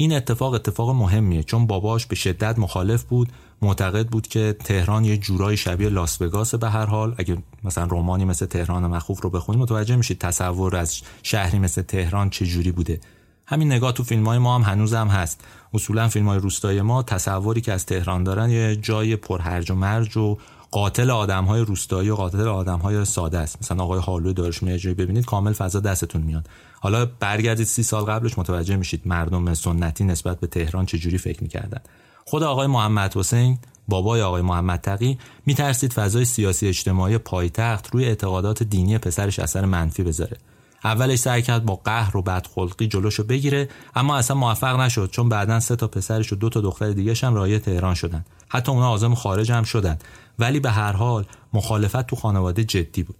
[0.00, 3.28] این اتفاق اتفاق مهمیه چون باباش به شدت مخالف بود
[3.62, 7.14] معتقد بود که تهران یه جورایی شبیه لاس وگاس به هر حال.
[7.18, 12.30] اگه مثلا رومانی مثل تهران مخوف رو بخونید متوجه میشید تصور از شهری مثل تهران
[12.30, 13.00] چه جوری بوده.
[13.46, 15.40] همین نگاه تو فیلم های ما هم هنوز هم هست.
[15.74, 20.16] اصولا فیلم های روستای ما تصوری که از تهران دارن یه جای پرهرج و مرج
[20.16, 20.38] و
[20.70, 23.58] قاتل آدم های روستایی و قاتل آدم های ساده است.
[23.62, 26.48] مثلا آقای هالو دارش جایی ببینید کامل فضا دستتون میاد.
[26.82, 31.80] حالا برگردید سی سال قبلش متوجه میشید مردم سنتی نسبت به تهران چجوری فکر می‌کردن.
[32.24, 38.62] خود آقای محمد حسین بابای آقای محمد تقی میترسید فضای سیاسی اجتماعی پایتخت روی اعتقادات
[38.62, 40.36] دینی پسرش اثر منفی بذاره.
[40.84, 45.60] اولش سعی کرد با قهر و بدخلقی جلوشو بگیره اما اصلا موفق نشد چون بعدا
[45.60, 48.24] سه تا پسرش و دو تا دختر دیگه هم رایه تهران شدن.
[48.48, 49.98] حتی اونا آزم خارج هم شدن.
[50.38, 53.16] ولی به هر حال مخالفت تو خانواده جدی بود.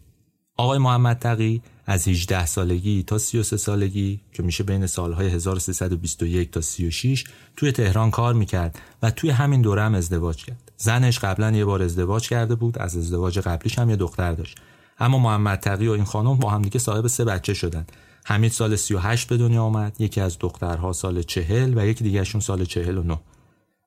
[0.57, 6.61] آقای محمد تقی از 18 سالگی تا 33 سالگی که میشه بین سالهای 1321 تا
[6.61, 7.25] 36
[7.57, 10.73] توی تهران کار می‌کرد و توی همین دوره هم ازدواج کرد.
[10.77, 14.59] زنش قبلا یه بار ازدواج کرده بود از ازدواج قبلیش هم یه دختر داشت.
[14.99, 17.87] اما محمد تقی و این خانم با همدیگه صاحب سه بچه شدن.
[18.25, 22.65] حمید سال 38 به دنیا آمد، یکی از دخترها سال 40 و یکی دیگهشون سال
[22.65, 23.21] 49.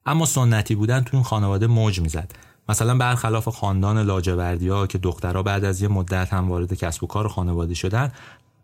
[0.05, 2.31] اما سنتی بودن تو این خانواده موج می‌زد
[2.69, 7.27] مثلا برخلاف خاندان لاجوردیا که دخترها بعد از یه مدت هم وارد کسب و کار
[7.27, 8.11] خانواده شدن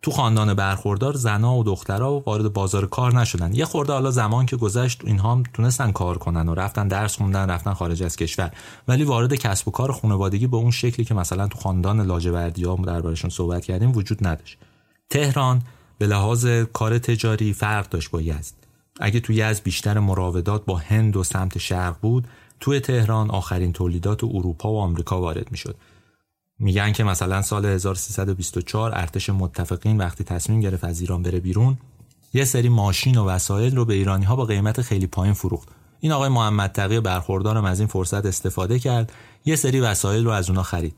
[0.02, 3.54] تو خاندان برخوردار زنا و دخترها وارد بازار کار نشدن.
[3.54, 7.50] یه خورده حالا زمان که گذشت اینها هم تونستن کار کنن و رفتن درس خوندن
[7.50, 8.52] رفتن خارج از کشور.
[8.88, 13.30] ولی وارد کسب و کار خانوادگی به اون شکلی که مثلا تو خاندان لاجوردیا دربارشون
[13.30, 14.58] صحبت کردیم وجود نداشت.
[15.10, 15.62] تهران
[15.98, 18.54] به لحاظ کار تجاری فرق داشت با یزد.
[19.00, 22.28] اگه تو یزد بیشتر مراودات با هند و سمت شرق بود
[22.60, 25.76] توی تهران آخرین تولیدات اروپا و آمریکا وارد می‌شد.
[26.60, 31.78] میگن که مثلا سال 1324 ارتش متفقین وقتی تصمیم گرفت از ایران بره بیرون
[32.34, 35.68] یه سری ماشین و وسایل رو به ایرانی ها با قیمت خیلی پایین فروخت.
[36.00, 39.14] این آقای محمد تقی برخوردارم از این فرصت استفاده کرد
[39.46, 40.96] یه سری وسایل رو از اونا خرید.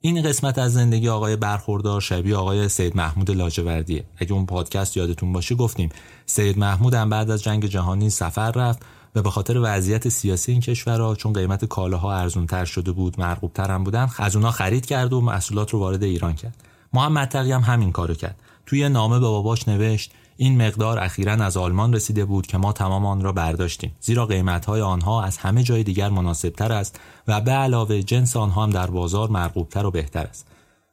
[0.00, 4.04] این قسمت از زندگی آقای برخوردار شبیه آقای سید محمود لاجوردیه.
[4.16, 5.88] اگه اون پادکست یادتون باشه گفتیم
[6.26, 8.82] سید محمود هم بعد از جنگ جهانی سفر رفت.
[9.14, 13.84] و به خاطر وضعیت سیاسی این کشورها چون قیمت کالاها ارزونتر شده بود مرغوبتر هم
[13.84, 16.56] بودن از اونها خرید کرد و محصولات رو وارد ایران کرد.
[16.92, 18.36] محمد تقی هم همین کارو کرد.
[18.66, 23.06] توی نامه به باباش نوشت این مقدار اخیرا از آلمان رسیده بود که ما تمام
[23.06, 23.96] آن را برداشتیم.
[24.00, 28.70] زیرا قیمتهای آنها از همه جای دیگر مناسبتر است و به علاوه جنس آنها هم
[28.70, 30.46] در بازار مرغوبتر و بهتر است.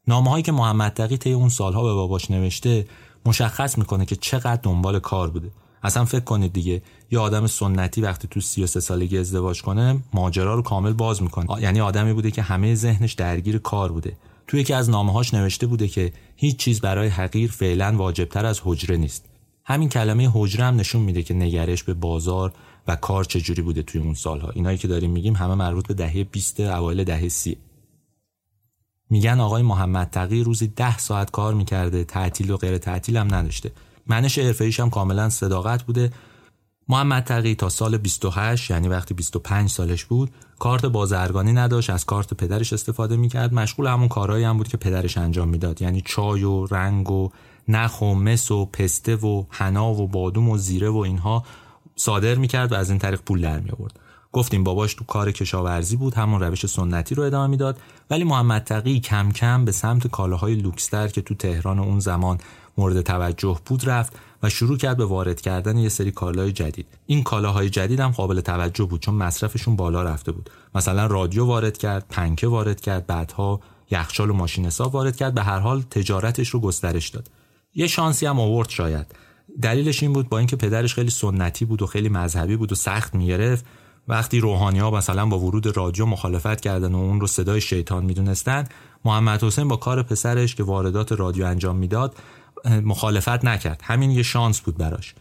[0.08, 2.86] نامه هایی که محمد تقی طی اون سالها به باباش نوشته
[3.26, 5.52] مشخص می‌کنه که چقدر دنبال کار بوده.
[5.84, 10.62] اصلا فکر کنید دیگه یه آدم سنتی وقتی تو 33 سالگی ازدواج کنه ماجرا رو
[10.62, 11.62] کامل باز می‌کنه.
[11.62, 14.18] یعنی آدمی بوده که همه ذهنش درگیر کار بوده.
[14.48, 18.98] تو یکی از نامه‌هاش نوشته بوده که هیچ چیز برای حقیر فعلا واجبتر از حجره
[18.98, 19.26] نیست.
[19.66, 22.54] همین کلمه حجره هم نشون میده که نگرش به بازار
[22.88, 24.50] و کار چجوری بوده توی اون سالها.
[24.50, 27.58] اینایی که داریم میگیم همه مربوط به دهه 20 اوایل دهه 30
[29.10, 33.72] میگن آقای محمد تقی روزی ده ساعت کار می‌کرده تعطیل و غیر تعطیل هم نداشته.
[34.10, 36.12] منش حرفه‌ایش هم کاملا صداقت بوده.
[36.88, 42.34] محمد تقی تا سال 28 یعنی وقتی 25 سالش بود کارت بازرگانی نداشت از کارت
[42.34, 43.54] پدرش استفاده می‌کرد.
[43.54, 45.82] مشغول همون کارهایی هم بود که پدرش انجام می‌داد.
[45.82, 47.30] یعنی چای و رنگ و
[47.68, 51.44] نخ و مس و پسته و حنا و بادوم و زیره و اینها
[51.96, 53.62] صادر می‌کرد و از این طریق پول در
[54.32, 57.80] گفتیم باباش تو کار کشاورزی بود همون روش سنتی رو ادامه می‌داد.
[58.10, 62.38] ولی محمد تقی کم کم به سمت کالاهای لوکستر که تو تهران اون زمان
[62.80, 64.14] مورد توجه بود رفت
[64.44, 66.88] و شروع کرد به وارد کردن یه سری کالاهای جدید.
[67.06, 70.50] این کالاهای جدید هم قابل توجه بود چون مصرفشون بالا رفته بود.
[70.76, 73.60] مثلا رادیو وارد کرد پنکه وارد کرد بعدها
[73.92, 77.28] یخچال و ماشین حساب وارد کرد به هر حال تجارتش رو گسترش داد.
[77.76, 79.06] یه شانسی هم آورد شاید.
[79.62, 83.16] دلیلش این بود با اینکه پدرش خیلی سنتی بود و خیلی مذهبی بود و سخت
[83.16, 83.66] می‌گرفت.
[84.08, 88.64] وقتی روحانی ها مثلا با ورود رادیو مخالفت کردن و اون رو صدای شیطان می‌دونستن
[89.06, 92.16] محمد حسین با کار پسرش که واردات رادیو انجام می‌داد
[92.66, 93.82] مخالفت نکرد.
[93.84, 95.16] همین یه شانس بود براش.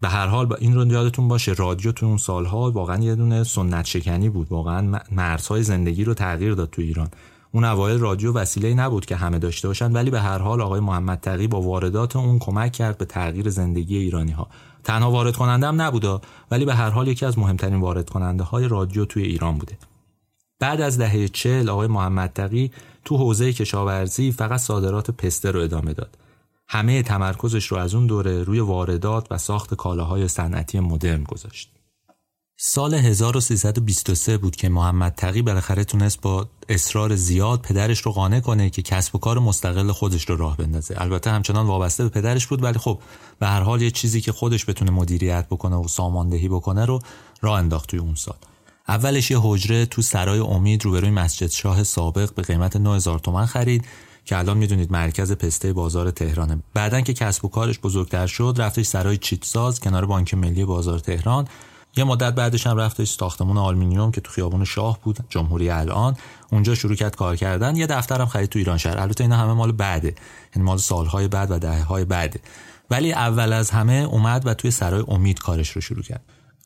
[0.00, 3.44] به هر حال با این رو یادتون باشه رادیو تو اون سالها واقعا یه دونه
[3.44, 4.46] سنت شکنی بود.
[4.52, 7.08] واقعا مرزهای زندگی رو تغییر داد تو ایران.
[7.52, 11.20] اون اوایل رادیو وسیله نبود که همه داشته باشن ولی به هر حال آقای محمد
[11.20, 14.48] تقی با واردات اون کمک کرد به تغییر زندگی ایرانی ها
[14.84, 16.18] تنها وارد کننده هم نبوده
[16.50, 19.78] ولی به هر حال یکی از مهمترین وارد کننده های رادیو توی ایران بوده.
[20.60, 22.70] بعد از دهه چل آقای محمد تقی
[23.04, 26.16] تو حوزه کشاورزی فقط صادرات پسته رو ادامه داد.
[26.68, 31.70] همه تمرکزش رو از اون دوره روی واردات و ساخت کالاهای صنعتی مدرن گذاشت.
[32.60, 38.70] سال 1323 بود که محمد تقی بالاخره تونست با اصرار زیاد پدرش رو قانع کنه
[38.70, 40.94] که کسب و کار مستقل خودش رو راه بندازه.
[40.98, 42.98] البته همچنان وابسته به پدرش بود ولی خب
[43.38, 46.98] به هر حال یه چیزی که خودش بتونه مدیریت بکنه و ساماندهی بکنه رو
[47.40, 48.36] راه انداخت توی اون سال.
[48.88, 53.84] اولش یه حجره تو سرای امید روبروی مسجد شاه سابق به قیمت 9000 تومن خرید.
[54.28, 56.58] که الان می‌دونید مرکز پسته بازار تهرانه.
[56.74, 61.48] بعدن که کسب و کارش بزرگتر شد رفتش سرای چیتساز کنار بانک ملی بازار تهران.
[61.96, 66.16] یه مدت بعدش هم رفتش ساختمون آلومینیوم که تو خیابون شاه بود جمهوری الان.
[66.52, 67.76] اونجا شروع کرد کار کردن.
[67.76, 68.98] یه دفترم خرید تو ایران شهر.
[68.98, 70.14] البته اینا همه مال بعده.
[70.56, 72.40] یعنی مال سالهای بعد و دهه‌های بعده.
[72.90, 76.22] ولی اول از همه اومد و توی سرای امید کارش رو شروع کرد.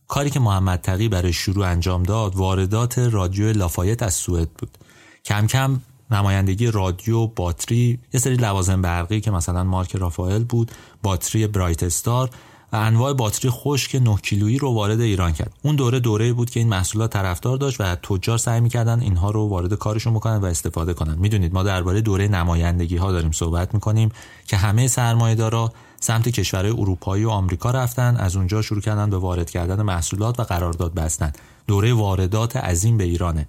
[0.09, 4.79] کاری که محمد تقی برای شروع انجام داد واردات رادیو لافایت از سوئد بود.
[5.25, 5.81] کم کم
[6.13, 10.71] نمایندگی رادیو باتری یه سری لوازم برقی که مثلا مارک رافائل بود
[11.03, 12.31] باتری برایت استار
[12.73, 15.53] و انواع باتری خشک 9 کیلویی رو وارد ایران کرد.
[15.63, 19.49] اون دوره دوره بود که این محصولات طرفدار داشت و تجار سعی می‌کردن اینها رو
[19.49, 21.19] وارد کارشون بکنن و استفاده کنن.
[21.19, 24.09] می‌دونید ما درباره دوره نمایندگی ها داریم صحبت می‌کنیم
[24.47, 29.51] که همه سرمایه‌دارا سمت کشورهای اروپایی و آمریکا رفتن از اونجا شروع کردن به وارد
[29.51, 31.33] کردن محصولات و قرارداد بستن.
[31.67, 33.47] دوره واردات عظیم به ایرانه.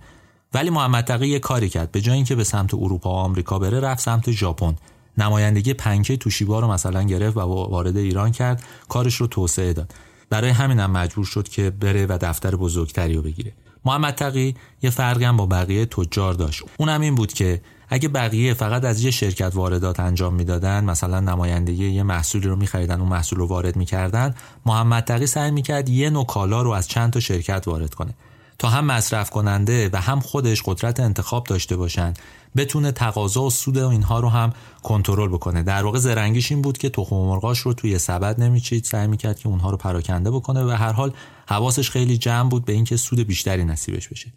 [0.53, 1.91] ولی محمد تقی یه کاری کرد.
[1.91, 4.75] به جای اینکه به سمت اروپا و آمریکا بره رفت سمت ژاپن.
[5.17, 8.63] نمایندگی پنکه توشیبا رو مثلا گرفت و وارد ایران کرد.
[8.89, 9.91] کارش رو توسعه داد.
[10.29, 13.53] برای همینم مجبور شد که بره و دفتر بزرگتری رو بگیره.
[13.85, 16.63] محمد تقی یه فرقی هم با بقیه تجار داشت.
[16.77, 21.89] اونم این بود که اگه بقیه فقط از یه شرکت واردات انجام می‌دادن مثلا نمایندگی
[21.89, 24.35] یه محصولی رو میخریدن اون محصول رو وارد می‌کردن
[24.65, 28.13] محمد تقی سعی می‌کرد یه نوع کالا رو از چند تا شرکت وارد کنه.
[28.59, 32.13] تا هم مصرف کننده و هم خودش قدرت انتخاب داشته باشن
[32.55, 35.63] بتونه تقاضا و سود اینها رو هم کنترل بکنه.
[35.63, 38.83] در واقع زرنگیش این بود که تخم مرغاش رو توی سبد نمیچید.
[38.83, 41.13] سعی می‌کرد که اونها رو پراکنده بکنه و هر حال
[41.47, 44.33] حواسش خیلی جمع بود به اینکه سود بیشتری نصیبش بشه.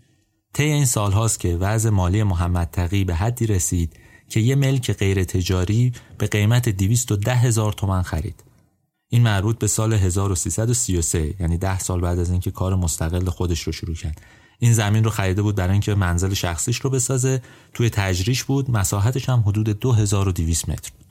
[0.52, 3.96] طی این سال هاست که وضع مالی محمد تقی به حدی رسید
[4.28, 8.45] که یه ملک غیر تجاری به قیمت 210 هزار تومن خرید.
[9.08, 13.72] این مربوط به سال 1333 یعنی ده سال بعد از اینکه کار مستقل خودش رو
[13.72, 14.20] شروع کرد.
[14.58, 17.42] این زمین رو خریده بود برای اینکه منزل شخصیش رو بسازه.
[17.74, 21.05] توی تجریش بود مساحتش هم حدود 2200 متر بود.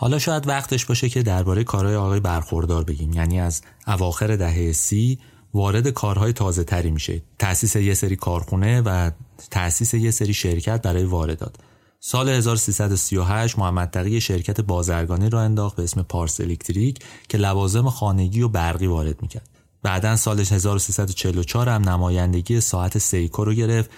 [0.00, 3.12] حالا شاید وقتش باشه که درباره کارهای آقای برخوردار بگیم.
[3.12, 5.18] یعنی از اواخر دهه سی
[5.54, 7.22] وارد کارهای تازه تری میشه.
[7.38, 9.10] تأسیس یه سری کارخونه و
[9.50, 11.56] تأسیس یه سری شرکت برای واردات.
[12.00, 18.42] سال 1338 محمد تقی شرکت بازرگانی را انداخت به اسم پارس الکتریک که لوازم خانگی
[18.42, 19.48] و برقی وارد می‌کرد.
[19.82, 23.90] بعدا سال 1344 هم نمایندگی ساعت سیکو رو گرفت.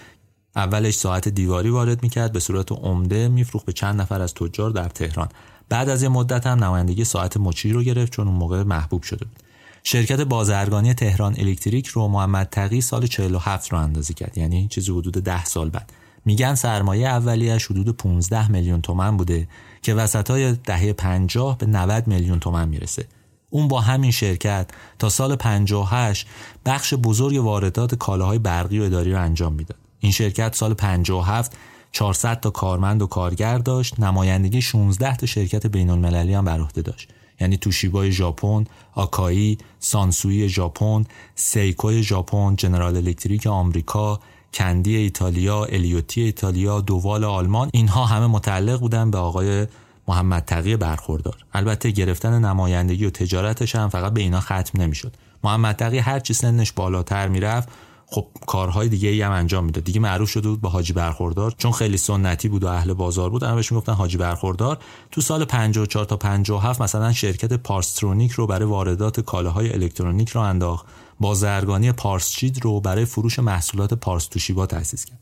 [0.57, 4.89] اولش ساعت دیواری وارد می‌کرد به صورت عمده میفروخت به چند نفر از تجار در
[4.89, 5.29] تهران.
[5.69, 9.25] بعد از یه مدت هم نمایندگی ساعت مچی رو گرفت چون اون موقع محبوب شده
[9.25, 9.43] بود.
[9.85, 14.39] شرکت بازرگانی تهران الکتریک رو محمد تقی سال 47 رو اندازی کرد.
[14.39, 15.93] یعنی چیزی حدود 10 سال بعد.
[16.25, 19.49] میگن سرمایه اولیش حدود 15 میلیون تومن بوده
[19.83, 23.07] که وسطای دهه 50 به 90 میلیون تومن می‌رسه.
[23.51, 26.27] اون با همین شرکت تا سال 58
[26.67, 29.79] بخش بزرگ واردات کالاهای برقی و اداری رو انجام می‌داد.
[30.01, 31.57] این شرکت سال 57
[31.93, 36.83] 400 تا کارمند و کارگر داشت نمایندگی 16 تا شرکت بین المللی هم بر عهده
[36.83, 37.09] داشت.
[37.41, 44.21] یعنی توشیبای ژاپن، آکایی، سانسوی ژاپن، سیکوی ژاپن، جنرال الکتریک آمریکا،
[44.55, 49.67] کندی ایتالیا، الیوتی ایتالیا، دوال آلمان اینها همه متعلق بودن به آقای
[50.09, 51.37] محمد تقی برخوردار.
[51.53, 55.17] البته گرفتن نمایندگی و تجارتش هم فقط به اینا ختم نمی‌شد.
[55.45, 57.69] محمد تقی هر چی سنش بالاتر می‌رفت
[58.13, 59.85] خب کارهای دیگه ای هم انجام می‌داد.
[59.85, 61.55] دیگه معروف شده بود به حاجی برخوردار.
[61.59, 64.79] چون خیلی سنتی بود و اهل بازار بود همه بهش می‌گفتن حاجی برخوردار.
[65.11, 70.87] تو سال 54 تا 57 مثلا شرکت پارسترونیک رو برای واردات کالاهای الکترونیک رو انداخت.
[71.21, 75.19] بازرگانی پارسچید رو برای فروش محصولات پارس توشیبا تأسیس کرد.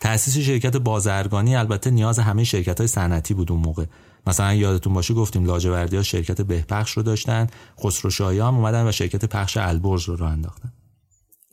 [0.00, 3.84] تأسیس شرکت بازرگانی البته نیاز همه شرکت های صنعتی بود اون موقع.
[4.26, 7.46] مثلا یادتون باشه گفتیم لاجوردی ها شرکت بهپخش رو داشتن
[7.84, 10.72] خسرو هم اومدن و شرکت پخش البرز رو راه انداختن.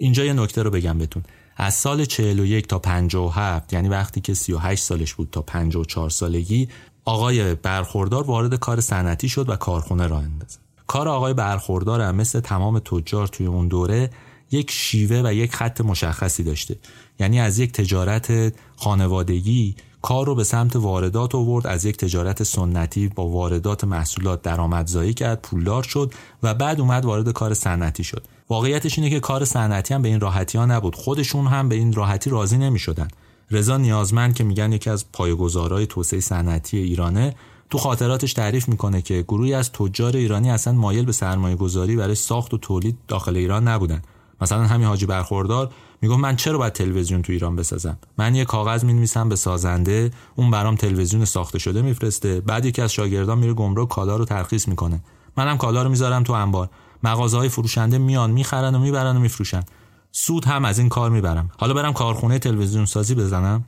[0.01, 1.23] اینجا یه نکته رو بگم بهتون.
[1.57, 6.69] از سال 41 تا 57 یعنی وقتی که 38 سالش بود تا 54 سالگی
[7.05, 12.39] آقای برخوردار وارد کار صنعتی شد و کارخونه را اندازه کار آقای برخوردار هم مثل
[12.39, 14.09] تمام تجار توی اون دوره
[14.51, 16.75] یک شیوه و یک خط مشخصی داشته.
[17.19, 23.07] یعنی از یک تجارت خانوادگی کار رو به سمت واردات آورد از یک تجارت سنتی
[23.07, 28.23] با واردات محصولات درآمدزایی کرد پولدار شد و بعد اومد وارد کار صنعتی شد.
[28.51, 30.95] واقعیتش اینه که کار صنعتی هم به این راحتی ها نبود.
[30.95, 33.07] خودشون هم به این راحتی راضی نمی شدن
[33.51, 37.35] رضا نیازمند که میگن یکی از پایه‌گذارهای توسعه صنعتی ایرانه
[37.69, 42.15] تو خاطراتش تعریف می‌کنه که گروهی از تجار ایرانی اصلا مایل به سرمایه گذاری برای
[42.15, 44.01] ساخت و تولید داخل ایران نبودن.
[44.41, 48.83] مثلا همین حاجی برخوردار می‌گفت من چرا باید تلویزیون تو ایران بسازم؟ من یه کاغذ
[48.83, 52.41] می‌نویسم به سازنده اون برام تلویزیون ساخته شده میفرسته.
[52.41, 54.99] بعد یکی از شاگردان میره گمرک کالا رو ترخیص می‌کنه.
[55.37, 56.69] منم کالا رو می‌ذارم تو انبار.
[57.03, 59.63] مغازه های فروشنده میان می‌خرن و می‌برن و میفروشن.
[60.11, 61.49] سود هم از این کار می‌برم.
[61.57, 63.65] حالا برم کارخونه تلویزیون سازی بزنم.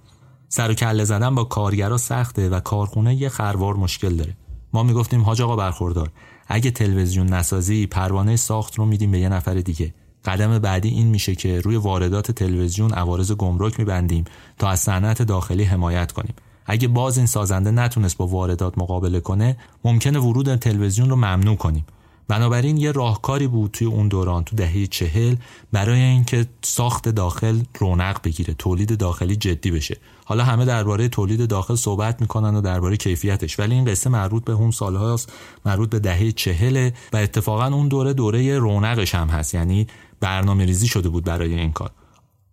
[0.49, 4.37] سر و کله زدن با کارگرا سخته و کارخونه یه خروار مشکل داره.
[4.73, 6.09] ما می‌گفتیم حاج آقا برخوردار.
[6.47, 9.93] اگه تلویزیون نسازی پروانه ساخت رو میدیم به یه نفر دیگه.
[10.25, 14.23] قدم بعدی این میشه که روی واردات تلویزیون عوارض گمرک میبندیم
[14.59, 16.33] تا از صنعت داخلی حمایت کنیم.
[16.65, 21.85] اگه باز این سازنده نتونست با واردات مقابله کنه ممکنه ورود تلویزیون رو ممنوع کنیم.
[22.27, 25.35] بنابراین یه راهکاری بود توی اون دوران تو دهه چهل
[25.71, 29.97] برای اینکه ساخت داخل رونق بگیره تولید داخلی جدی بشه.
[30.25, 34.53] حالا همه درباره تولید داخل صحبت می‌کنن و درباره کیفیتش ولی این قصه مربوط به
[34.53, 35.33] اون سالهاست
[35.65, 39.87] مربوط به دهه چهل و اتفاقا اون دوره دوره رونقش هم هست یعنی
[40.19, 41.91] برنامه ریزی شده بود برای این کار.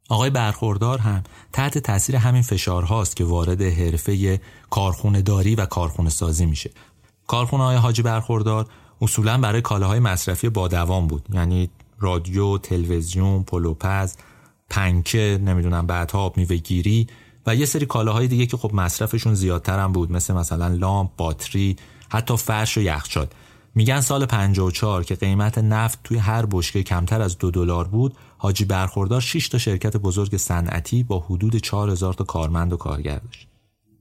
[0.09, 6.47] آقای برخوردار هم تحت تاثیر همین فشارهاست که وارد حرفه کارخونه داری و کارخونه سازی
[6.47, 6.71] میشه.
[7.27, 8.67] کارخونه های حاجی برخوردار
[9.01, 11.27] اصولا برای کالاهای مصرفی با دوام بود.
[11.33, 14.17] یعنی رادیو، تلویزیون، پلوپز،
[14.71, 17.07] پنکه، نمی‌دونم بعدها آب میوه گیری
[17.47, 21.77] و یه سری کالاهای دیگه که خب مصرفشون زیادتر هم بود مثل مثلا لامپ، باتری،
[22.09, 23.27] حتی فرش و یخچال.
[23.75, 28.65] میگن سال 54 که قیمت نفت توی هر بشکه کمتر از دو دلار بود حاجی
[28.65, 33.50] برخوردار 6 تا شرکت بزرگ صنعتی با حدود 4000 تا کارمند و کارگر داشت.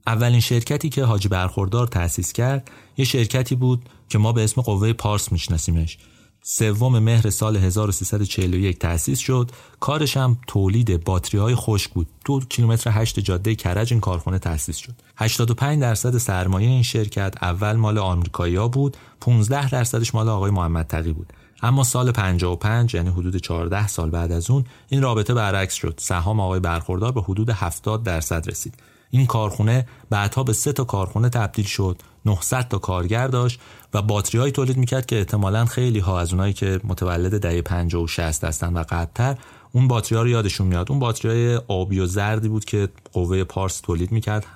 [0.06, 4.92] اولین شرکتی که حاجی برخوردار تأسیس کرد یه شرکتی بود که ما به اسم قوه
[4.92, 5.98] پارس میشناسیمش.
[6.42, 9.50] سوم مهر سال 1341 تأسیس شد.
[9.80, 12.06] کارش هم تولید باتری های خشک بود.
[12.24, 14.92] دو کیلومتر 8 جاده کرج این کارخانه تأسیس شد.
[15.16, 18.96] 85 درصد سرمایه این شرکت اول مال آمریکایی‌ها بود.
[19.20, 21.32] 15 درصدش مال آقای محمد تقی بود.
[21.62, 25.94] اما سال 55 یعنی حدود 14 سال بعد از اون این رابطه برعکس شد.
[26.02, 28.74] سهام آقای برخوردار به حدود 70 درصد رسید.
[29.10, 32.02] این کارخونه بعدها به سه تا کارخونه تبدیل شد.
[32.26, 33.60] 900 تا کارگر داشت
[33.94, 38.06] و باتری تولید می‌کرد که احتمالا خیلی ها از اونایی که متولد دهه 50 و
[38.06, 39.36] 60 هستن و قبلتر
[39.72, 40.90] اون باتری ها رو یادشون میاد.
[40.90, 44.46] اون باتری های آبی و زردی بود که قوه پارس تولید می‌کرد.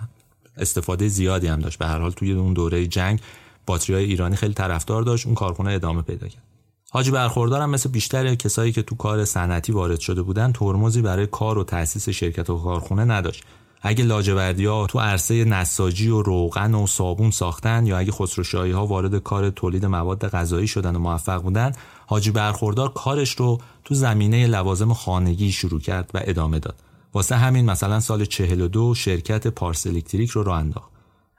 [0.57, 1.79] استفاده زیادی هم داشت.
[1.79, 3.21] به هر حال توی اون دوره جنگ
[3.67, 5.27] باتری های ایرانی خیلی طرفدار داشت.
[5.27, 6.43] اون کارخونه ادامه پیدا کرد.
[6.91, 11.59] حاجی برخوردارم مثل بیشتر کسایی که تو کار صنعتی وارد شده بودن ترمزی برای کار
[11.59, 13.45] و تأسیس شرکت و کارخونه نداشت.
[13.87, 18.87] اگه لاجوردی ها تو عرصه نساجی و روغن و صابون ساختن یا اگه خسروشاهی ها
[18.87, 21.73] وارد کار تولید مواد غذایی شدن و موفق بودن
[22.07, 26.77] حاجی برخوردار کارش رو تو زمینه لوازم خانگی شروع کرد و ادامه داد.
[27.15, 30.91] واسه همین مثلا سال 42 شرکت پارس الکتریک رو راه انداخت.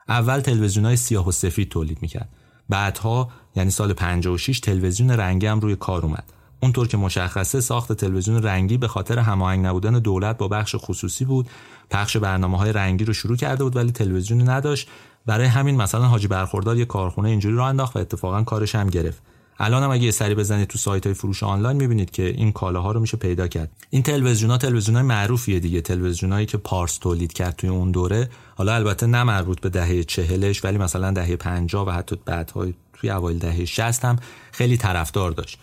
[0.09, 2.29] اول تلویزیونای سیاه و سفید تولید می‌کرد.
[2.69, 6.33] بعدها یعنی سال 56 تلویزیون رنگی هم روی کار اومد.
[6.61, 11.49] اونطور که مشخصه ساخت تلویزیون رنگی به خاطر هماهنگ نبودن دولت با بخش خصوصی بود
[11.89, 14.89] پخش برنامه های رنگی رو شروع کرده بود ولی تلویزیونی نداشت.
[15.25, 19.21] برای همین مثلا حاجی برخوردار یه کارخونه اینجوری رو انداخت و اتفاقا کارش هم گرفت.
[19.59, 22.91] الان هم اگه یه سری بزنید تو سایت های فروش آنلاین می‌بینید که این کالاها
[22.91, 23.71] رو میشه پیدا کرد.
[23.89, 25.81] این تلویزیون ها تلویزیون های معروفیه دیگه.
[25.81, 28.29] تلویزیونایی که پارس تولید کرد توی اون دوره.
[28.55, 33.09] حالا البته نه مربوط به دهه چهلش ولی مثلا دهه 50 و حتی بعدهای توی
[33.09, 34.15] اوایل دهه 60 هم
[34.51, 35.59] خیلی طرفدار داشت.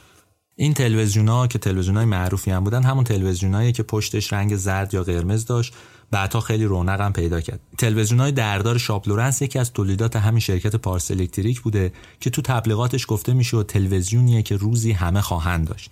[0.56, 4.94] این تلویزیون ها که تلویزیون های معروفی هم بودن همون تلویزیونایی که پشتش رنگ زرد
[4.94, 5.74] یا قرمز داشت.
[6.12, 7.60] بعدها خیلی رونق هم پیدا کرد.
[7.78, 12.42] تلویزیون های دردار شاب لورنس یکی از تولیدات همین شرکت پارس الکتریک بوده که تو
[12.42, 15.90] تبلیغاتش گفته میشه تلویزیونیه که روزی همه خواهند داشت.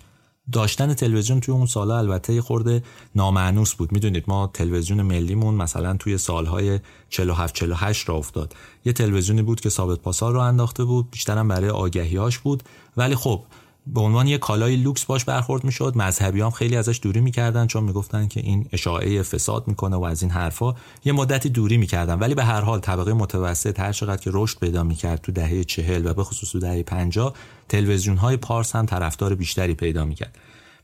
[0.51, 2.83] داشتن تلویزیون توی اون سالا البته خورده
[3.15, 3.91] نامأنوس بود.
[3.91, 8.55] می‌دونید ما تلویزیون ملیمون مثلا توی سالهای 47 48 راه افتاد.
[8.85, 11.11] یه تلویزیونی بود که ثابت پاسال راه انداخته بود.
[11.11, 12.63] بیشترم برای آگهیاش بود.
[12.97, 13.43] ولی خب
[13.87, 15.93] به عنوان یه کالای لوکس باش برخورد می‌شد.
[15.95, 20.21] مذهبی هم خیلی ازش دوری می‌کردن چون می‌گفتن که این اشاعه فساد می‌کنه و از
[20.21, 20.75] این حرفا
[21.05, 22.19] یه مدتی دوری می‌کردن.
[22.19, 26.07] ولی به هر حال طبقه متوسط هر چقدر که رشد پیدا می‌کرد تو دهه چهل
[26.07, 27.33] و به خصوص تو دهه 50
[27.69, 30.37] تلویزیون های پارس هم طرفدار بیشتری پیدا می‌کرد.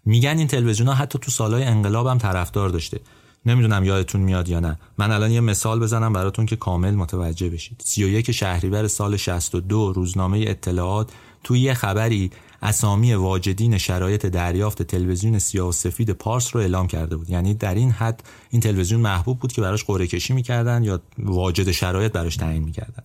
[0.05, 2.99] میگن این تلویزیون ها حتی تو سالهای انقلاب هم طرفدار داشته.
[3.45, 4.79] نمی‌دونم یادتون میاد یا نه.
[4.97, 7.81] من الان یه مثال بزنم براتون که کامل متوجه بشید.
[7.85, 11.09] 31 شهریور سال 62 روزنامه اطلاعات
[11.43, 12.31] توی یه خبری
[12.61, 17.29] اسامی واجدین شرایط دریافت تلویزیون سیاه و سفید پارس رو اعلام کرده بود.
[17.29, 21.71] یعنی در این حد این تلویزیون محبوب بود که براش قرعه کشی می‌کردن یا واجد
[21.71, 23.03] شرایط براش تعیین می‌کردن.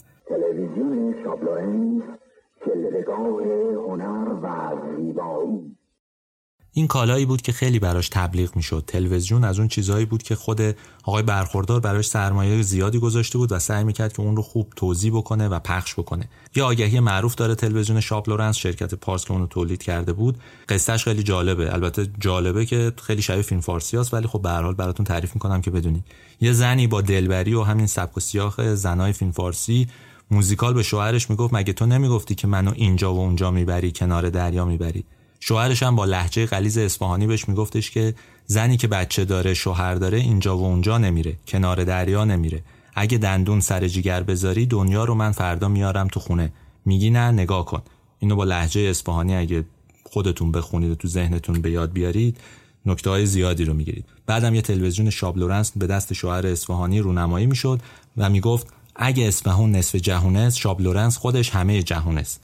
[6.75, 8.85] این کالایی بود که خیلی براش تبلیغ می‌شد.
[8.87, 10.61] تلویزیون از اون چیزهایی بود که خود
[11.03, 15.13] آقای برخوردار براش سرمایه زیادی گذاشته بود و سعی می‌کرد که اون رو خوب توزیع
[15.17, 16.29] بکنه و پخش بکنه.
[16.57, 20.39] یه آگهی معروف داره تلویزیون شاب لورنس شرکت پارس که اونو تولید کرده بود.
[20.69, 21.75] قصهش خیلی جالبه.
[21.75, 25.35] البته جالبه که خیلی شبیه فیلم فارسی است ولی خب به هر حال براتون تعریف
[25.35, 26.05] می‌کنم که بدونید.
[26.41, 29.89] یه زنی با دلبری و همین سبک و سیاق زنای فیلم فارسی
[30.31, 34.65] موزیکال به شوهرش می‌گفت مگه تو نمی‌گفتی که منو اینجا و اونجا می‌بری کنار دریا
[34.65, 35.05] می‌بری؟
[35.45, 38.15] شوهرش هم با لحجه غلیز اصفهانی بهش میگفتش که
[38.47, 42.63] زنی که بچه داره شوهر داره اینجا و اونجا نمیره کنار دریا نمیره.
[42.95, 46.53] اگه دندون سر جیگر بذاری دنیا رو من فردا میارم تو خونه.
[46.85, 47.83] میگی نه نگاه کن.
[48.19, 49.65] اینو با لحجه اصفهانی اگه
[50.05, 52.41] خودتون بخونید و تو ذهنتون به یاد بیارید
[52.87, 54.05] نکته های زیادی رو می‌گیرید.
[54.27, 57.81] بعدم یه تلویزیون شابلورنس به دست شوهر اصفهانی رونمایی می‌شد
[58.17, 58.67] و می‌گفت
[58.97, 62.41] اگه اصفهان نصف جهون است شابلورنس خودش همه جهون است.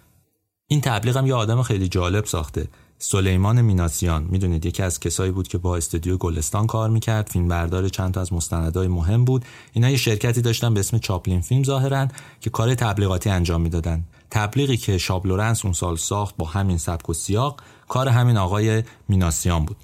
[0.66, 2.68] این تبلیغم یه آدم خیلی جالب ساخته.
[3.00, 4.26] سلیمان میناسیان.
[4.30, 7.28] می‌دونید یکی از کسایی بود که با استودیو گلستان کار می‌کرد.
[7.28, 9.44] فیلم بردار چند تا از مستندهای مهم بود.
[9.72, 12.08] اینا یه شرکتی داشتن به اسم چاپلین فیلم ظاهرا
[12.40, 14.04] که کار تبلیغاتی انجام می‌دادن.
[14.30, 18.82] تبلیغی که شاب لورنس اون سال ساخت با همین سبک و سیاق کار همین آقای
[19.08, 19.76] میناسیان بود.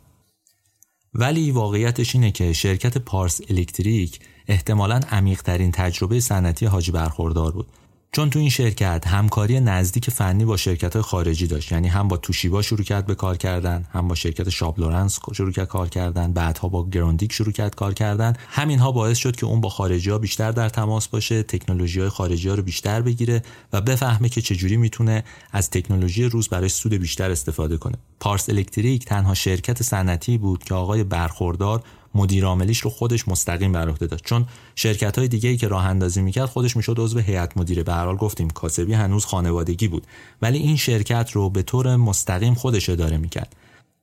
[1.14, 7.66] ولی واقعیتش اینه که شرکت پارس الکتریک احتمالاً عمیقترین تجربه صنعتی حاجی برخوردار بود.
[8.14, 11.72] چون تو این شرکت همکاری نزدیک فنی با شرکت خارجی داشت.
[11.72, 15.52] یعنی هم با توشیبا شروع کرد به کار کردن هم با شرکت شاب لورنس شروع
[15.52, 18.32] کرد کار کردن بعدها با گروندیگ شروع کرد کار کردن.
[18.48, 22.08] همین ها باعث شد که اون با خارجی ها بیشتر در تماس باشه تکنولوژی های
[22.08, 23.42] خارجی ها رو بیشتر بگیره
[23.72, 27.96] و بفهمه که چجوری می‌تونه از تکنولوژی روز برای سود بیشتر استفاده کنه.
[28.20, 31.82] پارس الکتریک تنها شرکت صنعتی بود که آقای برخوردار
[32.14, 34.24] مدیر عاملیش رو خودش مستقیم بر عهده داشت.
[34.24, 37.82] چون شرکت های دیگه ای که راه اندازی می‌کرد خودش می‌شد عضو هیئت مدیره.
[37.82, 40.06] به هر حال گفتیم کاسبی هنوز خانوادگی بود.
[40.42, 43.56] ولی این شرکت رو به طور مستقیم خودش اداره می‌کرد.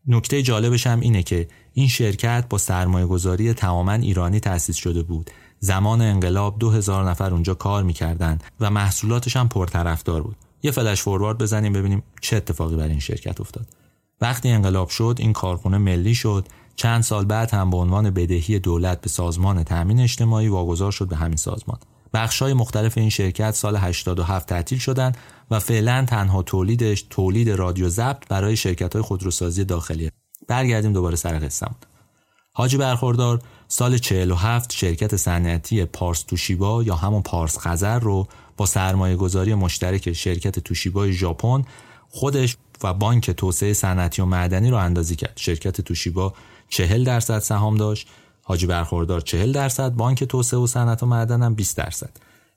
[0.07, 5.29] نکته جالبش هم اینه که این شرکت با سرمایه گذاری تماما ایرانی تأسیس شده بود.
[5.59, 10.35] زمان انقلاب دو هزار نفر اونجا کار می‌کردن و محصولاتش هم پرطرفدار بود.
[10.63, 13.67] یه فلش فوروارد بزنیم ببینیم چه اتفاقی برای این شرکت افتاد.
[14.21, 16.47] وقتی انقلاب شد این کارخونه ملی شد.
[16.75, 21.15] چند سال بعد هم به عنوان بدهی دولت به سازمان تأمین اجتماعی واگذار شد به
[21.15, 21.79] همین سازمان.
[22.41, 25.17] های مختلف این شرکت سال 87 تعطیل شدند
[25.51, 30.11] و فعلا تنها تولیدش تولید رادیو ضبط برای شرکت های خودروسازی داخلی.
[30.47, 31.75] برگردیم دوباره سر قصه‌مون.
[32.53, 39.15] حاجی برخوردار سال 47 شرکت صنعتی پارس توشیبا یا همون پارس خزر رو با سرمایه
[39.15, 41.65] گذاری مشترک شرکت توشیبای ژاپن
[42.09, 46.33] خودش و بانک توسعه صنعتی و معدنی رو اندازی کرد شرکت توشیبا
[46.71, 48.07] 40 درصد سهام داشت.
[48.43, 52.09] حاجی برخوردار 40 درصد بانک توسعه و صنعت و معدن هم 20 درصد.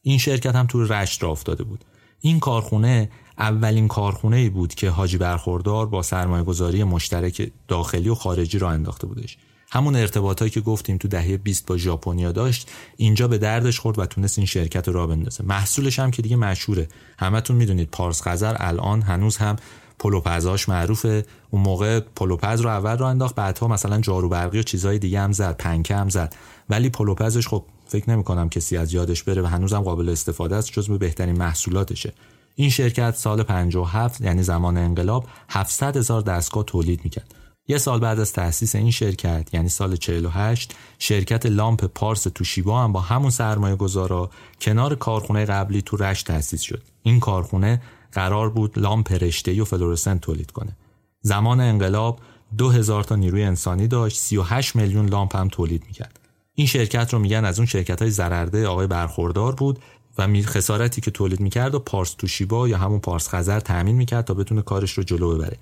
[0.02, 1.84] این شرکت هم تو رشت را افتاده بود.
[2.20, 8.14] این کارخونه اولین کارخونه ای بود که حاجی برخوردار با سرمایه گذاری مشترک داخلی و
[8.14, 9.36] خارجی را انداخته بودش.
[9.70, 14.06] همون ارتباطایی که گفتیم تو دهه 20 با ژاپنیا داشت اینجا به دردش خورد و
[14.06, 15.44] تونست این شرکت رو را بندازه.
[15.44, 16.88] محصولش هم که دیگه مشهوره.
[17.18, 19.56] همتون می‌دونید پارس خزر الان هنوز هم
[19.98, 21.26] پلوپزاش معروفه.
[21.50, 25.32] اون موقع پلوپز رو اول رو انداخت بعدها مثلا جارو برقی و چیزهای دیگه هم
[25.32, 26.34] زد پنکه هم زد.
[26.70, 30.72] ولی پلوپزش خب فکر نمی کنم کسی از یادش بره و هنوزم قابل استفاده است
[30.72, 32.12] جزو بهترین محصولاتشه.
[32.54, 37.34] این شرکت سال 57 یعنی زمان انقلاب 700 هزار دستگاه تولید می‌کرد.
[37.68, 42.92] یه سال بعد از تأسیس این شرکت یعنی سال 48 شرکت لامپ پارس توشیبا هم
[42.92, 44.30] با همون سرمایه گذارا
[44.60, 46.82] کنار کارخونه قبلی تو رشت تأسیس شد.
[47.02, 47.82] این کارخونه
[48.14, 50.76] قرار بود لامپ رشته و فلورسنت تولید کنه.
[51.20, 52.18] زمان انقلاب
[52.58, 56.20] 2000 تا نیروی انسانی داشت 38 میلیون لامپ هم تولید می‌کرد.
[56.54, 59.78] این شرکت رو میگن از اون شرکت های ضررده آقای برخوردار بود
[60.18, 64.34] و خسارتی که تولید می‌کرد رو پارس توشیبا یا همون پارس خزر تأمین می‌کرد تا
[64.34, 65.56] بتونه کارش رو جلو ببره.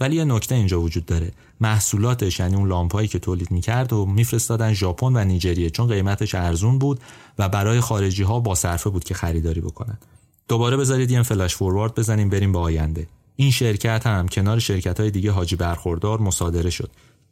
[0.00, 1.32] ولی یه نکته اینجا وجود داره.
[1.60, 6.78] محصولاتش یعنی اون لامپایی که تولید می‌کرد و میفرستادن ژاپن و نیجریه چون قیمتش ارزون
[6.78, 7.00] بود
[7.38, 9.98] و برای خارجی ها با صرفه بود که خریداری بکنن.
[10.48, 13.06] دوباره بذارید یه فلش فوروارد بزنیم بریم به آینده.
[13.36, 16.90] این شرکت هم کنار شرکت های دیگه حاجی برخوردار مصادره شد.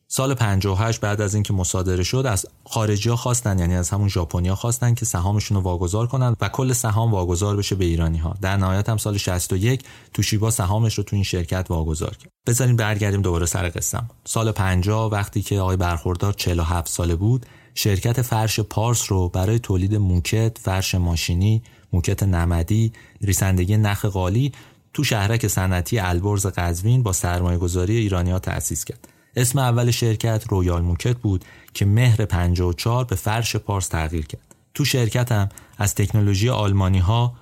[0.08, 4.54] سال 58 بعد از اینکه مصادره شد از خارجی ها خواستن یعنی از همون ژاپنیا
[4.54, 8.56] خواستن که سهامشون رو واگذار کنن و کل سهام واگذار بشه به ایرانی ها در
[8.56, 9.82] نهایت هم سال 61
[10.14, 12.30] توشیبا سهامش رو تو این شرکت واگذار کرد.
[12.46, 18.22] بذارین برگردیم دوباره سر قصه‌م سال 50 وقتی که آقای برخوردار 47 ساله بود شرکت
[18.22, 21.62] فرش پارس رو برای تولید موکت، فرش ماشینی،
[21.92, 24.52] موکت نمدی، ریسندگی نخ قالی
[24.92, 29.08] تو شهرک صنعتی البرز قزوین با سرمایه گذاری ایرانی ها تأسیس کرد.
[29.36, 34.54] اسم اول شرکت رویال موکت بود که مهر 54 به فرش پارس تغییر کرد.
[34.74, 37.34] تو شرکت هم از تکنولوژی آلمانی ها،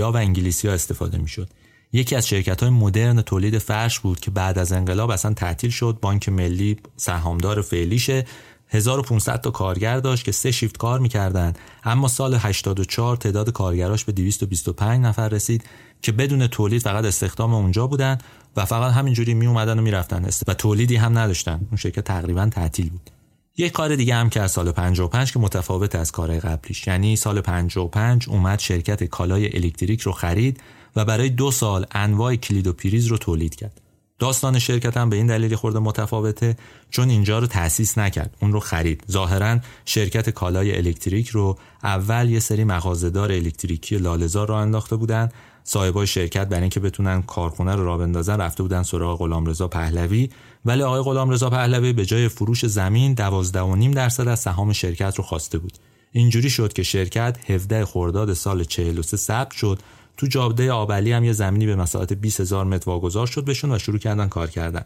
[0.00, 1.48] و انگلیسی ها استفاده می شد.
[1.92, 5.98] یکی از شرکت های مدرن تولید فرش بود که بعد از انقلاب اصلا تعطیل شد
[6.02, 8.24] بانک ملی سهامدار فعلیشه
[8.68, 11.52] 1500 تا کارگر داشت که سه شیفت کار می‌کردن.
[11.84, 15.64] اما سال 84 تعداد کارگراش به 225 نفر رسید
[16.02, 18.18] که بدون تولید فقط استخدام اونجا بودن
[18.56, 20.28] و فقط همینجوری می اومدن و می‌رفتن.
[20.48, 21.60] و تولیدی هم نداشتن.
[21.70, 23.10] اون شرکت تقریبا تعطیل بود.
[23.58, 26.86] یک کار دیگه هم که سال 55 که متفاوت از کار قبلیش.
[26.86, 30.60] یعنی سال 55 اومد شرکت کالای الکتریک رو خرید
[30.96, 33.80] و برای دو سال انواع کلید و پریز رو تولید کرد.
[34.18, 36.56] داستان شرکت هم به این دلیل خورده متفاوته
[36.90, 39.04] چون اینجا رو تأسیس نکرد اون رو خرید.
[39.10, 45.28] ظاهرا شرکت کالای الکتریک رو اول یه سری مغازه‌دار الکتریکی لالزار را انداخته بودن.
[45.64, 50.30] صاحبای شرکت برای اینکه بتونن کارخونه رو را بندازن رفته بودن سراغ غلامرضا پهلوی.
[50.64, 55.58] ولی آقای غلامرضا پهلوی به جای فروش زمین 12.5 درصد از سهام شرکت رو خواسته
[55.58, 55.72] بود.
[56.12, 59.78] اینجوری شد که شرکت 17 خرداد سال 43 ثبت شد.
[60.16, 63.78] تو جاده آبلی هم یه زمینی به مساحت 20 هزار متر واگذار شد بهشون و
[63.78, 64.84] شروع کردن کار کردن.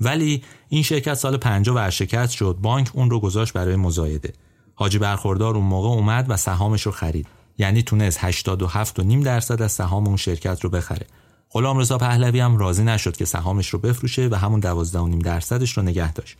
[0.00, 2.56] ولی این شرکت سال 50 ورشکست شد.
[2.62, 4.32] بانک اون رو گذاشت برای مزایده.
[4.74, 7.26] حاجی برخوردار اون موقع اومد و سهامش رو خرید.
[7.58, 11.06] یعنی تونست 87 و نیم درصد از سهام اون شرکت رو بخره.
[11.50, 15.18] غلام رضا پهلوی هم راضی نشد که سهامش رو بفروشه و همون 12 و نیم
[15.18, 16.36] درصدش رو نگه داشت.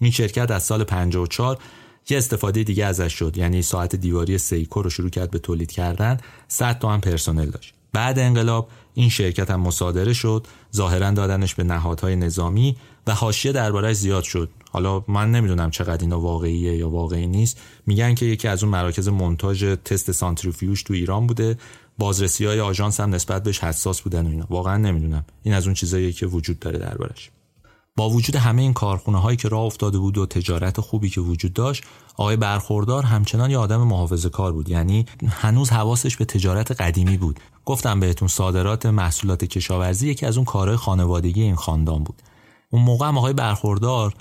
[0.00, 1.58] این شرکت از سال 54
[2.10, 3.36] یه استفاده دیگه ازش شد.
[3.36, 6.18] یعنی ساعت دیواری سیکو رو شروع کرد به تولید کردن.
[6.48, 7.74] 100 تا هم پرسنل داشت.
[7.92, 12.76] بعد انقلاب این شرکت هم مصادره شد ظاهرا دادنش به نهادهای نظامی
[13.06, 14.50] و حاشیه دربارهش زیاد شد.
[14.70, 17.60] حالا من نمی‌دونم چقدر اینا واقعیه یا واقعی نیست.
[17.86, 21.58] میگن که یکی از اون مراکز منتاج تست سانتریفیوژ تو ایران بوده.
[21.98, 24.46] بازرسی های آژانس هم نسبت بهش حساس بودن و اینا.
[24.50, 25.24] واقعا نمی‌دونم.
[25.42, 27.30] این از اون چیزاییه که وجود داره دربارش
[27.96, 31.52] با وجود همه این کارخونه هایی که راه افتاده بود و تجارت خوبی که وجود
[31.52, 31.84] داشت
[32.16, 34.68] آقای برخوردار همچنان یه آدم محافظه کار بود.
[34.68, 37.40] یعنی هنوز حواسش به تجارت قدیمی بود.
[37.64, 42.22] گفتم بهتون صادرات محصولات کشاورزی یکی از اون کارهای خانوادگی این خاندان بود.
[42.70, 44.14] اون موقع هم آقای برخوردار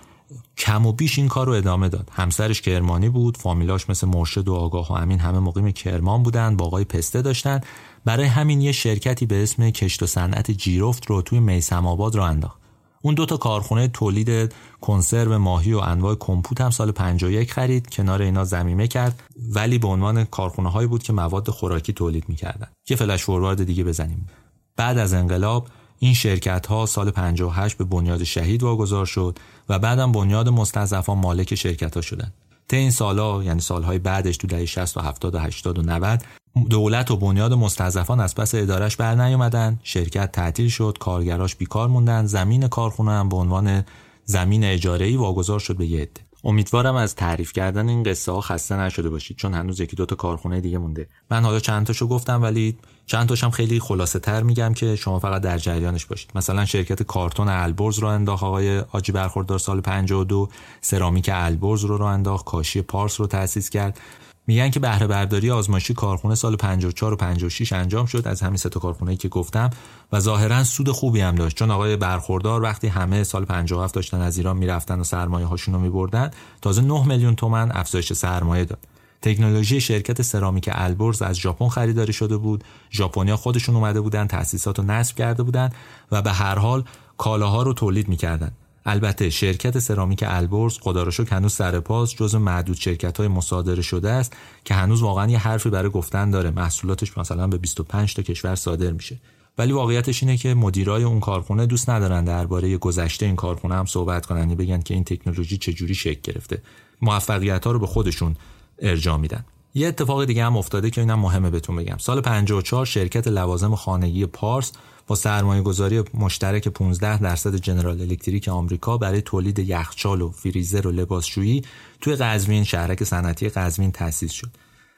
[0.57, 2.09] کم و بیش این کار رو ادامه داد.
[2.11, 6.65] همسرش کرمانی بود فامیلاش مثل مرشد و آگاه و امین همه مقیم کرمان بودن با
[6.65, 7.61] آقای پسته داشتن.
[8.05, 12.23] برای همین یه شرکتی به اسم کشت و صنعت جیرفت رو توی میسم آباد رو
[12.23, 12.61] انداخت.
[13.01, 18.21] اون دو تا کارخونه تولید کنسرو ماهی و انواع کمپوت هم سال 51 خرید کنار
[18.21, 19.23] اینا زمینه کرد
[19.53, 22.67] ولی به عنوان کارخونه هایی بود که مواد خوراکی تولید می‌کردن.
[22.89, 24.27] یه فلش فوروارد دیگه بزنیم.
[24.75, 25.67] بعد از انقلاب
[25.99, 29.39] این شرکت ها سال 58 به بنیاد شهید واگذار شد
[29.69, 32.33] و بعدم بنیاد مستضعفان مالک شرکت ها شدن.
[32.72, 36.24] طی این سالها یعنی سالهای بعدش تو دهه 60 و 70 و 80 و 90
[36.69, 42.26] دولت و بنیاد مستضعفان از پس ادارش بر نیومدن شرکت تعطیل شد کارگراش بیکار موندن
[42.26, 43.84] زمین کارخونه هم به عنوان
[44.26, 46.09] زمین اجاره ای واگذار شد به یه
[46.43, 50.61] امیدوارم از تعریف کردن این قصه ها خسته نشده باشید چون هنوز یکی دوتا کارخونه
[50.61, 51.07] دیگه مونده.
[51.32, 55.41] من حالا چند تاشو گفتم ولی چند تاشم خیلی خلاصه تر میگم که شما فقط
[55.41, 56.31] در جریانش باشید.
[56.35, 60.49] مثلا شرکت کارتون البرز رو انداخت آقای آجی برخوردار سال 52
[60.81, 63.99] سرامیک البرز رو رو انداخت کاشی پارس رو تأسیس کرد.
[64.47, 68.69] میگن که بهره برداری آزمایشی کارخونه سال 54 و 56 انجام شد از همین سه
[68.69, 69.69] تا کارخونه‌ای که گفتم
[70.11, 71.57] و ظاهرا سود خوبی هم داشت.
[71.57, 75.79] چون آقای برخوردار وقتی همه سال 57 داشتن از ایران می‌رفتن و سرمایه هاشون رو
[75.79, 76.31] میبردن
[76.61, 78.90] تازه 9 میلیون تومن افزایش سرمایه داد.
[79.22, 82.63] تکنولوژی شرکت سرامیک البرز از ژاپن خریداری شده بود.
[82.91, 85.69] ژاپنیا خودشون اومده بودن تأسیسات رو نصب کرده بودن
[86.11, 86.84] و به هر حال
[87.17, 88.51] کالاها رو تولید می‌کردن.
[88.86, 94.09] البته شرکت سرامیک البرز خدا رو هنوز سر پاس جزو معدود شرکت های مصادره شده
[94.09, 94.34] است
[94.65, 96.51] که هنوز واقعا یه حرفی برای گفتن داره.
[96.51, 99.19] محصولاتش مثلا به 25 تا کشور صادر میشه.
[99.57, 104.26] ولی واقعیتش اینه که مدیرای اون کارخونه دوست ندارن درباره گذشته این کارخونه هم صحبت
[104.26, 104.39] کنن.
[104.39, 106.61] یعنی بگن که این تکنولوژی چجوری شکل گرفته.
[107.01, 108.36] موفقیت ها رو به خودشون
[108.82, 109.45] ارجاع میدن.
[109.73, 111.97] یه اتفاق دیگه هم افتاده که اینم مهمه بهتون بگم.
[111.97, 114.71] سال 54 شرکت لوازم خانگی پارس
[115.07, 120.91] با سرمایه گذاری مشترک 15 درصد جنرال الکتریک آمریکا برای تولید یخچال و فریزر و
[120.91, 121.61] لباسشویی
[122.01, 124.49] توی قزوین شهرک صنعتی قزوین تأسیس شد.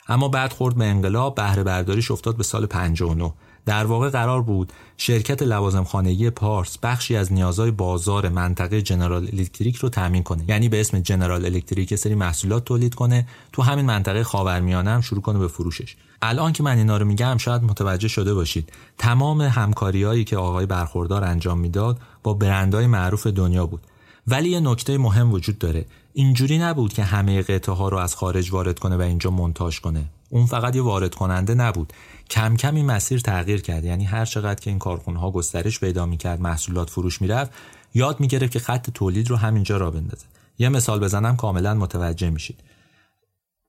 [0.07, 3.34] اما بعد خورد به انقلاب بهره برداریش افتاد به سال 59
[3.66, 9.76] در واقع قرار بود شرکت لوازم خانگی پارس بخشی از نیازهای بازار منطقه جنرال الکتریک
[9.76, 10.43] رو تامین کنه.
[10.47, 15.22] یعنی به اسم جنرال الکتریک سری محصولات تولید کنه تو همین منطقه خاورمیانه هم شروع
[15.22, 15.95] کنه به فروشش.
[16.22, 21.24] الان که من اینا رو میگم شاید متوجه شده باشید تمام همکاریهایی که آقای برخوردار
[21.24, 23.82] انجام می‌داد با برندهای معروف دنیا بود.
[24.28, 25.86] ولی یه نکته مهم وجود داره.
[26.14, 30.05] اینجوری نبود که همه قطعه ها رو از خارج وارد کنه و اینجا منتاج کنه.
[30.30, 31.93] اون فقط یه وارد کننده نبود.
[32.30, 33.86] کم کم این مسیر تغییر کرد.
[33.86, 37.51] یعنی هر چقدر که این کارخونه ها گسترش پیدا می‌کرد محصولات فروش می‌رفت
[37.93, 40.26] یاد می‌گرفت که خط تولید رو همینجا را بندازه.
[40.57, 42.63] یه مثال بزنم کاملا متوجه میشید.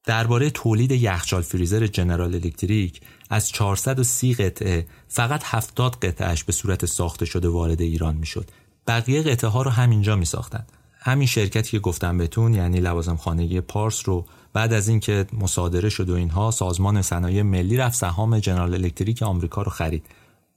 [0.07, 3.01] درباره تولید یخچال فریزر جنرال الکتریک
[3.31, 8.51] از 430 قطعه فقط 70 قطعهش به صورت ساخته شده وارد ایران می‌شد.
[8.87, 10.67] بقیه قطعه ها رو همینجا می ساختن.
[11.01, 16.11] همین شرکتی که گفتم بهتون یعنی لوازم خانگی پارس رو بعد از اینکه مصادره شد
[16.11, 20.07] و اینها سازمان صنایع ملی رفت سهام جنرال الکتریک آمریکا رو خرید.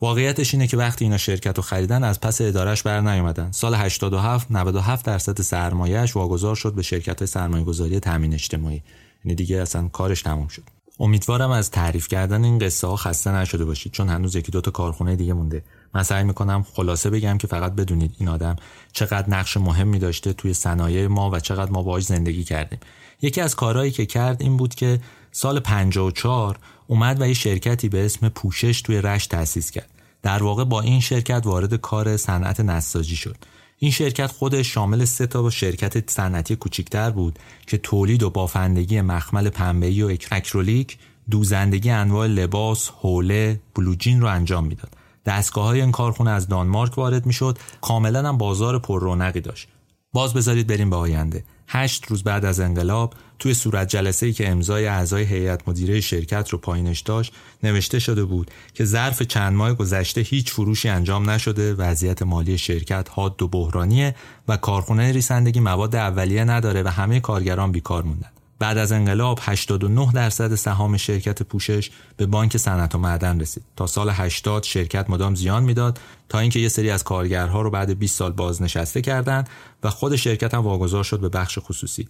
[0.01, 3.51] واقعیتش اینه که وقتی اینا شرکت رو خریدن از پس ادارش بر نیومدن.
[3.51, 8.83] سال 87 97 درصد سرمایهش واگذار شد به شرکت سرمایه گذاری تامین اجتماعی.
[9.25, 10.63] یعنی دیگه اصلا کارش تموم شد.
[10.99, 14.71] امیدوارم از تعریف کردن این قصه ها خسته نشده باشید چون هنوز یکی دو تا
[14.71, 15.63] کارخونه دیگه مونده.
[15.93, 18.55] من سعی می‌کنم خلاصه بگم که فقط بدونید این آدم
[18.91, 22.79] چقدر نقش مهمی داشته توی صنایع ما و چقدر ما باهاش زندگی کردیم.
[23.21, 24.99] یکی از کارهایی که کرد این بود که
[25.31, 29.89] سال 54 اومد و یه شرکتی به اسم پوشش توی رشت تأسیس کرد
[30.21, 33.37] در واقع با این شرکت وارد کار صنعت نساجی شد
[33.79, 39.49] این شرکت خودش شامل سه تا شرکت صنعتی کوچیکتر بود که تولید و بافندگی مخمل
[39.49, 40.97] پنبه‌ای و اکرولیک
[41.31, 44.89] دوزندگی انواع لباس، حوله، بلوجین رو انجام می‌داد.
[45.25, 49.67] دستگاه های این کارخونه از دانمارک وارد می‌شد، کاملا هم بازار پر رونقی داشت.
[50.13, 51.43] باز بذارید بریم به آینده.
[51.67, 56.49] هشت روز بعد از انقلاب توی صورت جلسه ای که امضای اعضای هیئت مدیره شرکت
[56.49, 61.73] رو پایینش داشت نوشته شده بود که ظرف چند ماه گذشته هیچ فروشی انجام نشده
[61.73, 64.15] وضعیت مالی شرکت حاد و بحرانیه
[64.47, 68.29] و کارخونه ریسندگی مواد اولیه نداره و همه کارگران بیکار موندن.
[68.59, 73.63] بعد از انقلاب 89 درصد سهام شرکت پوشش به بانک صنعت و معدن رسید.
[73.75, 75.99] تا سال 80 شرکت مدام زیان می‌داد
[76.29, 79.49] تا اینکه یه سری از کارگرها رو بعد 20 سال بازنشسته کردند
[79.83, 82.07] و خود شرکت هم واگذار شد به بخش خصوصی.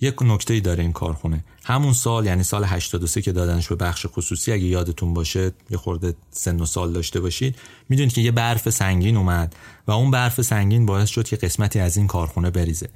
[0.00, 1.44] یک نکته ای داره این کارخونه.
[1.64, 6.14] همون سال یعنی سال 83 که دادنش به بخش خصوصی اگه یادتون باشه یه خورده
[6.30, 7.56] سن و سال داشته باشید
[7.88, 11.96] می‌دونید که یه برف سنگین اومد و اون برف سنگین باعث شد که قسمتی از
[11.96, 12.88] این کارخونه بریزه.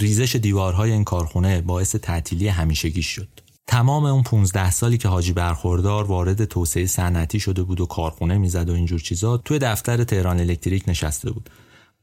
[0.00, 3.28] ریزش دیوارهای این کارخونه باعث تعطیلی همیشگی شد.
[3.66, 8.70] تمام اون 15 سالی که حاجی برخوردار وارد توسعه صنعتی شده بود و کارخونه می‌زد
[8.70, 11.50] و اینجور چیزا توی دفتر تهران الکتریک نشسته بود.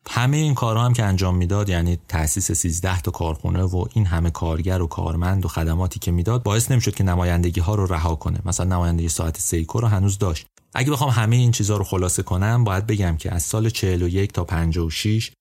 [0.09, 4.29] همه این کارها هم که انجام می‌داد یعنی تاسیس 13 تا کارخونه و این همه
[4.29, 8.39] کارگر و کارمند و خدماتی که می‌داد باعث نمی‌شد که نمایندگی ها رو رها کنه.
[8.45, 10.45] مثلا نمایندگی ساعت سیکو رو هنوز داشت.
[10.73, 14.43] اگه بخوام همه این چیزها رو خلاصه کنم باید بگم که از سال 41 تا
[14.43, 15.31] 56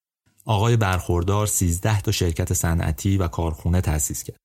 [0.44, 4.36] آقای برخوردار 13 تا شرکت صنعتی و کارخونه تأسیس کرد.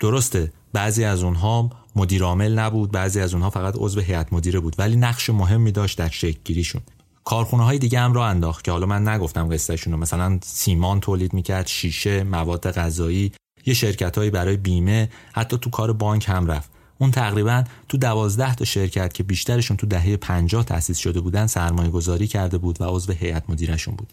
[0.00, 4.74] درسته بعضی از اونها مدیر عامل نبود بعضی از اونها فقط عضو هیئت مدیره بود
[4.78, 6.82] ولی نقش مهمی داشت در شکل گیریشون.
[7.24, 9.98] کارخونه های دیگه هم را انداخت که حالا من نگفتم قصهشون رو.
[9.98, 13.32] مثلا سیمان تولید می‌کرد شیشه مواد غذایی
[13.66, 16.70] یه شرکتهایی برای بیمه حتی تو کار بانک هم رفت.
[16.98, 21.90] اون تقریبا تو دوازده تا شرکت که بیشترشون تو دهه 50 تأسیس شده بودن سرمایه
[21.90, 24.12] گذاری کرده بود و عضو هیئت مدیرشون بود.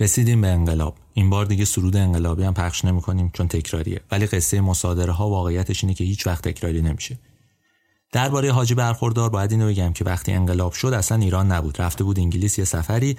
[0.00, 0.96] رسیدیم به انقلاب.
[1.14, 4.00] این بار دیگه سرود انقلابی هم پخش نمی کنیم چون تکراریه.
[4.10, 7.18] ولی قصه مصادره ها واقعیتش اینه که هیچ وقت تکراری نمیشه.
[8.12, 11.82] درباره حاجی برخوردار باید اینو بگم که وقتی انقلاب شد اصلا ایران نبود.
[11.82, 13.16] رفته بود انگلیس یه سفری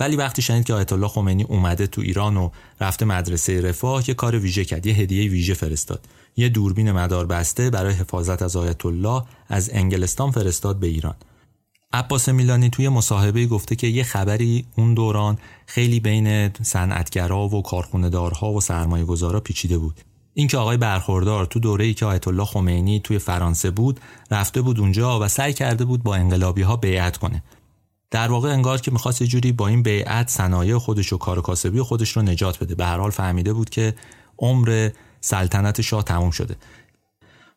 [0.00, 2.50] ولی وقتی شنید که آیت الله خمینی اومده تو ایران و
[2.80, 6.04] رفته مدرسه رفاه یه کار ویژه کرد یه هدیه ویژه فرستاد.
[6.36, 11.14] یه دوربین مدار بسته برای حفاظت از آیت الله از انگلستان فرستاد به ایران.
[11.92, 18.52] عباس میلانی توی مصاحبه گفته که یه خبری اون دوران خیلی بین صنعتگرا و کارخونه‌دارها
[18.52, 20.00] و سرمایه گذارا پیچیده بود.
[20.34, 25.20] اینکه آقای برخوردار تو دوره‌ای که آیت الله خمینی توی فرانسه بود رفته بود اونجا
[25.20, 27.42] و سعی کرده بود با انقلابی ها بیعت کنه.
[28.10, 31.80] در واقع انگار که می‌خواست یه جوری با این بیعت صنایع خودش و کار کاسبی
[31.80, 32.74] خودش رو نجات بده.
[32.74, 33.94] به هر حال فهمیده بود که
[34.38, 36.56] عمر سلطنت شاه تموم شده.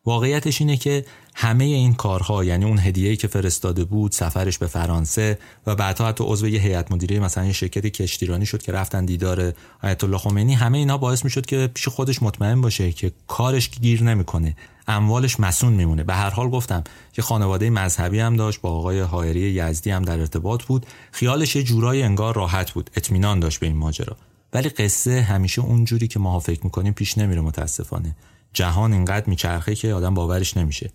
[0.04, 5.38] واقعیتش اینه که همه این کارها یعنی اون هدیه‌ای که فرستاده بود سفرش به فرانسه
[5.66, 9.52] و بعدها حتی عضو یه هیئت مدیره مثلا یه شرکت کشتیرانی شد که رفتن دیدار
[9.82, 10.54] آیت الله خمینی.
[10.54, 14.56] همه اینا باعث می‌شد که پیش خودش مطمئن باشه که کارش گیر نمی‌کنه.
[14.88, 16.04] اموالش مسون میمونه.
[16.04, 20.20] به هر حال گفتم که خانواده مذهبی هم داشت با آقای حائری یزدی هم در
[20.20, 20.86] ارتباط بود.
[21.12, 22.90] خیالش یه جورای انگار راحت بود.
[22.96, 24.16] اطمینان داشت به این ماجرا.
[24.52, 28.16] ولی قصه همیشه اونجوری که ما فکر می‌کنیم پیش نمیره متاسفانه.
[28.52, 30.90] جهان اینقدر میچرخه که آدم باورش نمیشه.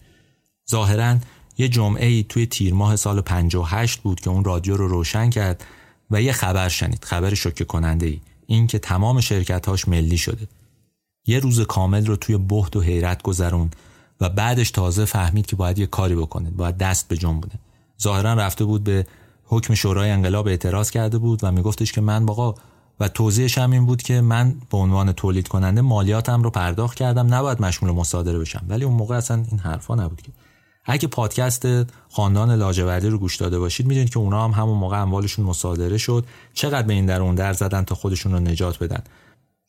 [0.72, 1.18] ظاهرا
[1.58, 5.66] یه جمعه ای توی تیر ماه سال 58 بود که اون رادیو رو روشن کرد
[6.12, 10.48] و یه خبر شنید خبر شوکه کننده ای این که تمام شرکتهاش ملی شده.
[11.28, 13.72] یه روز کامل رو توی بحت و حیرت گذرون
[14.22, 17.60] و بعدش تازه فهمید که باید یه کاری بکنه باید دست به جنب بوده
[18.02, 19.06] ظاهرا رفته بود به
[19.44, 22.56] حکم شورای انقلاب اعتراض کرده بود و میگفتش که من باقا
[23.00, 27.34] و توضیحش هم این بود که من به عنوان تولید کننده مالیاتم رو پرداخت کردم
[27.34, 28.66] نباید مشمول مصادره بشم.
[28.70, 30.32] ولی اون موقع اصلا این حرفا نبود که.
[30.86, 31.68] اگه پادکست
[32.12, 36.26] خاندان لاجوردی رو گوش داده باشید می‌دونید که اونا هم همون موقع اموالشون مصادره شد.
[36.54, 39.04] چقدر به این در اون در زدن تا خودشون رو نجات بدن.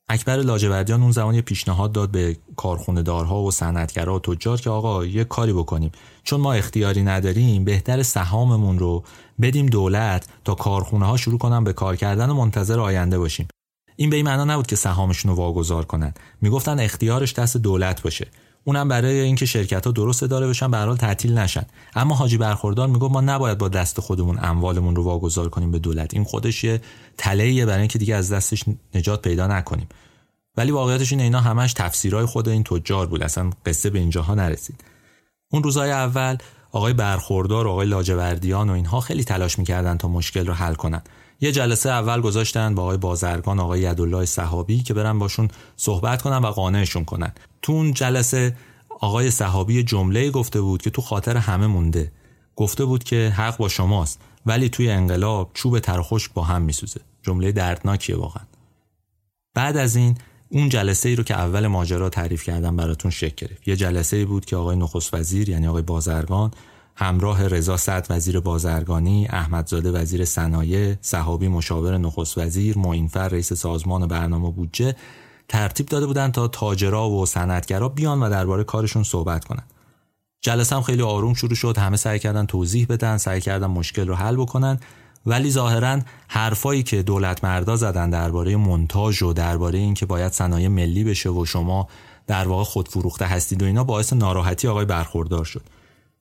[0.09, 4.71] اکبر لاجوردیان اون زمان یه پیشنهاد داد به کارخونه دارها و صنعتگرا و تجار که
[4.71, 5.93] آقا یه کاری بکنیم.
[6.23, 9.05] چون ما اختیاری نداریم بهتر سهاممون رو
[9.41, 13.49] بدیم دولت تا کارخونه ها شروع کنن به کار کردن و منتظر آینده باشیم.
[13.97, 16.15] این به این معنا نبود که سهامشون رو واگذار کنن.
[16.41, 18.29] می‌گفتن اختیارش دست دولت باشه.
[18.69, 21.67] اونم برای اینکه شرکت ها درست اداره بشن به حال تعطیل نشن.
[21.95, 26.15] اما حاجی برخوردار می‌گفت ما نباید با دست خودمون اموالمون رو واگذار کنیم به دولت.
[26.15, 26.81] این خودش یه
[27.19, 28.65] تلهیه برای اینکه دیگه از دستش
[28.95, 29.89] نجات پیدا نکنیم.
[30.57, 33.23] ولی واقعیتش این اینا همش تفسیرهای خود این تجار بود.
[33.23, 34.85] اصلا قصه به اینجاها نرسید.
[35.53, 36.37] اون روزهای اول
[36.73, 41.03] آقای برخوردار و آقای لاجوردیان و اینها خیلی تلاش می‌کردن تا مشکل رو حل کنن.
[41.41, 46.37] یه جلسه اول گذاشتن با آقای بازرگان آقای یدالله صحابی که برن باشون صحبت کنن
[46.37, 47.33] و قانعشون کنن.
[47.63, 48.57] تو اون جلسه
[49.01, 52.13] آقای صحابی جمله گفته بود که تو خاطر همه مونده.
[52.57, 57.01] گفته بود که حق با شماست ولی توی انقلاب چوب تر خشک با هم میسوزه.
[57.23, 58.45] جمله دردناکیه واقعا.
[59.55, 60.19] بعد از این
[60.49, 63.69] اون جلسه ای رو که اول ماجرا تعریف کردم براتون شکل گرفت.
[63.69, 66.51] یه جلسه ای بود که آقای نخست وزیر یعنی آقای بازرگان
[66.99, 74.07] همراه رضا سعد وزیر بازرگانی، احمدزاده وزیر صنایع، صحابی مشاور نخست وزیر، معینفر رئیس سازمان
[74.07, 74.97] برنامه بودجه
[75.49, 79.63] ترتیب داده بودن تا تاجرا و صنعتگرا بیان و درباره کارشون صحبت کنن.
[80.41, 84.15] جلسه هم خیلی آروم شروع شد، همه سعی کردن توضیح بدن، سعی کردن مشکل رو
[84.15, 84.81] حل بکنن.
[85.27, 91.05] ولی ظاهرا حرفایی که دولت مردا زدن درباره مونتاژ و درباره اینکه باید صنایع ملی
[91.05, 91.89] بشه و شما
[92.27, 95.63] در واقع خودفروخته هستید و اینا باعث ناراحتی آقای برخوردار شد.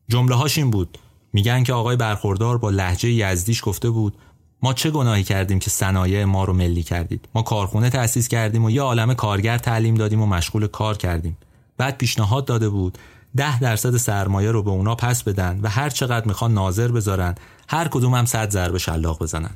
[0.07, 0.97] جمله هاش این بود.
[1.33, 4.17] میگن که آقای برخوردار با لحجه یزدیش گفته بود
[4.61, 8.71] ما چه گناهی کردیم که صنایع ما رو ملی کردید؟ ما کارخونه تأسیس کردیم و
[8.71, 11.37] یه عالم کارگر تعلیم دادیم و مشغول کار کردیم.
[11.77, 12.97] بعد پیشنهاد داده بود
[13.35, 17.35] ده درصد سرمایه رو به اونا پس بدن و هر چقدر می‌خوان ناظر بذارن
[17.67, 19.55] هر کدوم هم صد ضربه شلاق بزنن.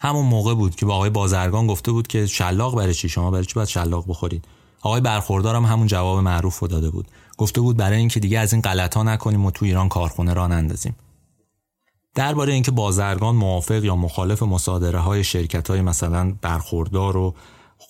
[0.00, 3.44] همون موقع بود که با آقای بازرگان گفته بود که شلاق برای چی؟ شما برای
[3.44, 4.44] چی باید شلاق بخورید؟
[4.80, 7.06] آقای برخوردارم همون جواب معروف رو داده بود.
[7.36, 10.46] گفته بود برای اینکه دیگه از این غلط ها نکنیم و تو ایران کارخونه را
[10.46, 10.96] نندازیم.
[12.14, 17.34] درباره اینکه بازرگان موافق یا مخالف مصادره های شرکت های مثلا برخوردار و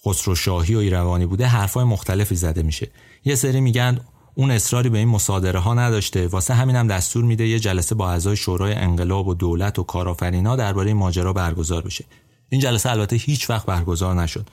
[0.07, 2.91] خسروشاهی و ایروانی بوده حرفای مختلفی زده میشه.
[3.25, 4.01] یه سری میگن
[4.35, 6.27] اون اصراری به این مصادره ها نداشته.
[6.27, 10.57] واسه همینم هم دستور میده یه جلسه با اعضای شورای انقلاب و دولت و کارآفرینا
[10.57, 12.05] درباره ماجرا برگزار بشه.
[12.49, 14.47] این جلسه البته هیچ وقت برگزار نشد.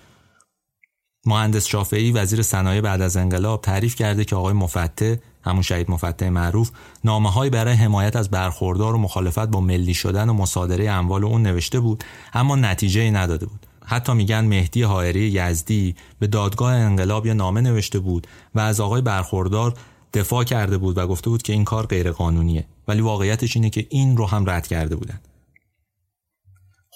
[1.25, 6.29] مهندس شافعی وزیر صنایع بعد از انقلاب تعریف کرده که آقای مفته همون شهید مفته
[6.29, 6.71] معروف
[7.03, 11.79] نامه برای حمایت از برخوردار و مخالفت با ملی شدن و مصادره اموال اون نوشته
[11.79, 12.03] بود
[12.33, 13.67] اما نتیجه ای نداده بود.
[13.85, 19.01] حتی میگن مهدی حائری یزدی به دادگاه انقلاب یه نامه نوشته بود و از آقای
[19.01, 19.73] برخوردار
[20.13, 24.17] دفاع کرده بود و گفته بود که این کار غیرقانونیه ولی واقعیتش اینه که این
[24.17, 25.19] رو هم رد کرده بودن.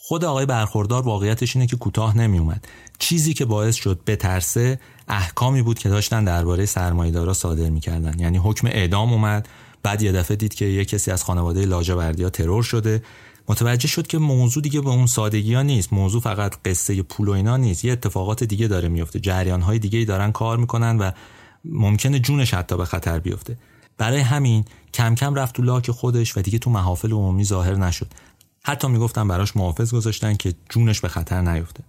[0.07, 2.67] خود آقای برخوردار واقعیتش اینه که کوتاه نمی اومد
[2.99, 8.19] چیزی که باعث شد بترسه احکامی بود که داشتن درباره سرمایه‌دارا صادر می‌کردن.
[8.19, 9.49] یعنی حکم اعدام اومد
[9.83, 13.03] بعد یه دفعه دید که یه کسی از خانواده لاجوردیا ترور شده.
[13.47, 15.93] متوجه شد که موضوع دیگه به اون سادگی ها نیست.
[15.93, 17.85] موضوع فقط قصه پول و اینا نیست.
[17.85, 21.11] یه اتفاقات دیگه داره میفته جریان های دیگه دارن کار می‌کنن و
[21.65, 23.57] ممکنه جونش حتی به خطر بیفته.
[23.97, 28.07] برای همین کم کم رفت تو لاک خودش و دیگه تو محافل عمومی ظاهر نشد.
[28.67, 31.83] حتی می‌گفتن براش محافظ گذاشتن که جونش به خطر نیفته.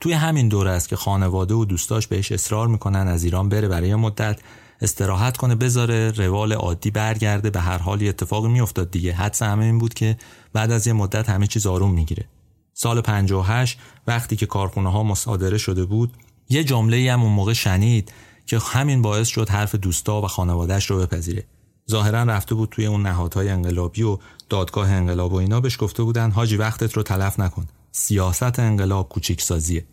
[0.00, 3.94] توی همین دوره است که خانواده و دوستاش بهش اصرار می‌کنن از ایران بره برای
[3.94, 4.40] مدت
[4.80, 9.12] استراحت کنه بذاره روال عادی برگرده به هر حالی اتفاقی میافتاد دیگه.
[9.12, 10.16] حدس همه این بود که
[10.52, 12.24] بعد از یه مدت همه چیز آروم می‌گیره.
[12.72, 16.12] سال 58 وقتی که کارخونه ها مصادره شده بود
[16.48, 18.12] یه جمله هم اون موقع شنید
[18.46, 21.44] که همین باعث شد حرف دوستا و خانوادهش رو بپذیره.
[21.90, 24.18] ظاهرا رفته بود توی اون نهادهای انقلابی و
[24.48, 27.66] دادگاه انقلاب و اینا بهش گفته بودن حاجی وقتت رو تلف نکن.
[27.92, 29.86] سیاست انقلاب کوچیک سازیه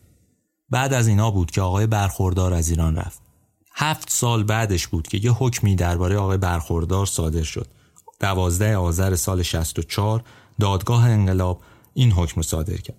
[0.69, 3.21] بعد از اینا بود که آقای برخوردار از ایران رفت.
[3.75, 7.67] هفت سال بعدش بود که یه حکمی درباره آقای برخوردار صادر شد.
[8.19, 10.23] دوازده آذر سال 64
[10.59, 11.61] دادگاه انقلاب
[11.93, 12.97] این حکم رو صادر کرد.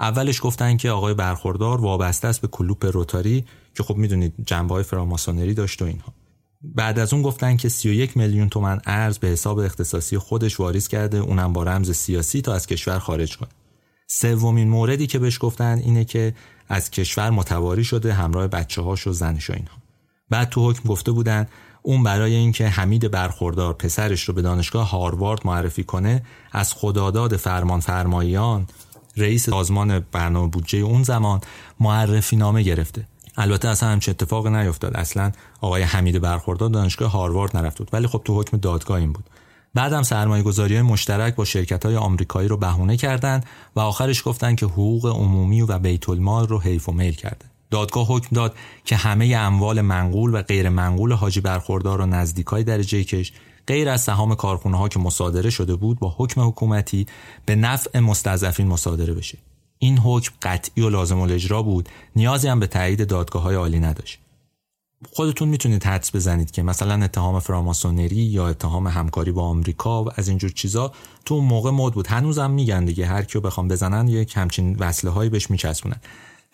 [0.00, 3.44] اولش گفتن که آقای برخوردار وابسته است به کلوپ روتاری
[3.76, 6.12] که خب می‌دونید جنبه های فراماسونری داشت و اینها.
[6.62, 11.18] بعد از اون گفتن که 31 میلیون تومن ارز به حساب اختصاصی خودش واریز کرده
[11.18, 13.48] اونم با رمز سیاسی تا از کشور خارج کنه.
[14.06, 16.34] سومین موردی که بهش گفتن اینه که
[16.68, 19.76] از کشور متواری شده همراه بچه هاش و زنش و اینها.
[20.30, 21.46] بعد تو حکم گفته بودن
[21.82, 27.80] اون برای اینکه حمید برخوردار پسرش رو به دانشگاه هاروارد معرفی کنه از خداداد فرمان
[27.80, 28.66] فرماییان
[29.16, 31.40] رئیس سازمان برنامه بودجه اون زمان
[31.80, 33.06] معرفی نامه گرفته.
[33.36, 34.96] البته اصلا همچه اتفاق نیفتاد.
[34.96, 39.24] اصلا آقای حمید برخوردار دانشگاه هاروارد نرفت بود ولی خب تو حکم دادگاه این بود.
[39.74, 44.66] بعدم سرمایه گذاری مشترک با شرکت های آمریکایی رو بهونه کردند و آخرش گفتن که
[44.66, 47.44] حقوق عمومی و بیت المال رو حیف و میل کرده.
[47.70, 48.54] دادگاه حکم داد
[48.84, 53.32] که همه اموال منقول و غیر منقول حاجی برخوردار و نزدیکای درجه کش
[53.66, 57.06] غیر از سهام کارخونه ها که مصادره شده بود با حکم حکومتی
[57.46, 59.38] به نفع مستضعفین مصادره بشه.
[59.82, 61.88] این حکم قطعی و لازم الاجرا بود.
[62.16, 64.18] نیازی هم به تایید دادگاه های عالی نداشت.
[65.12, 70.28] خودتون می‌تونید حدس بزنید که مثلا اتهام فراماسونری یا اتهام همکاری با آمریکا و از
[70.28, 70.92] اینجور چیزا
[71.24, 72.06] تو اون موقع مد بود.
[72.06, 76.00] هنوزم میگن دیگه هر کیو بخوام بزنن یک همچین وصله هایی بهش میچسبونن.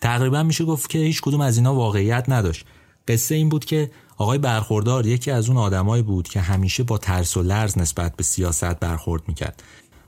[0.01, 2.65] تقریبا میشه گفت که هیچ کدوم از اینا واقعیت نداشت.
[3.07, 7.37] قصه این بود که آقای برخوردار یکی از اون آدمایی بود که همیشه با ترس
[7.37, 9.63] و لرز نسبت به سیاست برخورد می‌کرد.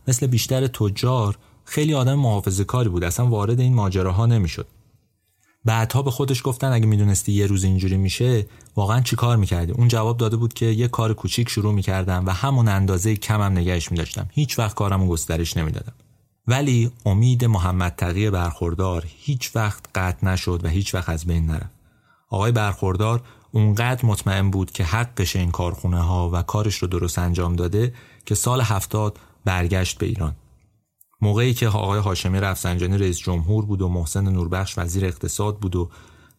[0.07, 1.37] مثل بیشتر تجار
[1.69, 3.03] خیلی آدم محافظه کاری بود.
[3.03, 4.67] اصلا وارد این ماجراها نمی‌شد.
[5.65, 8.45] بعدها به خودش گفتن اگه می‌دونستی یه روز اینجوری میشه
[8.75, 12.29] واقعا چی کار می‌کردی؟ اون جواب داده بود که یه کار کوچیک شروع می‌کردم و
[12.29, 14.27] همون اندازه کمم نگهش میداشتم.
[14.31, 15.93] هیچ وقت کارمو گسترش نمی‌دادم.
[16.47, 21.75] ولی امید محمد تقی برخوردار هیچ وقت قطع نشد و هیچ وقت از بین نرفت.
[22.29, 27.55] آقای برخوردار اونقدر مطمئن بود که حقش این کارخونه ها و کارش رو درست انجام
[27.55, 27.93] داده
[28.25, 30.35] که سال هفتاد برگشت به ایران.
[31.21, 35.89] موقعی که آقای هاشمی رفسنجانی رئیس جمهور بود و محسن نوربخش وزیر اقتصاد بود و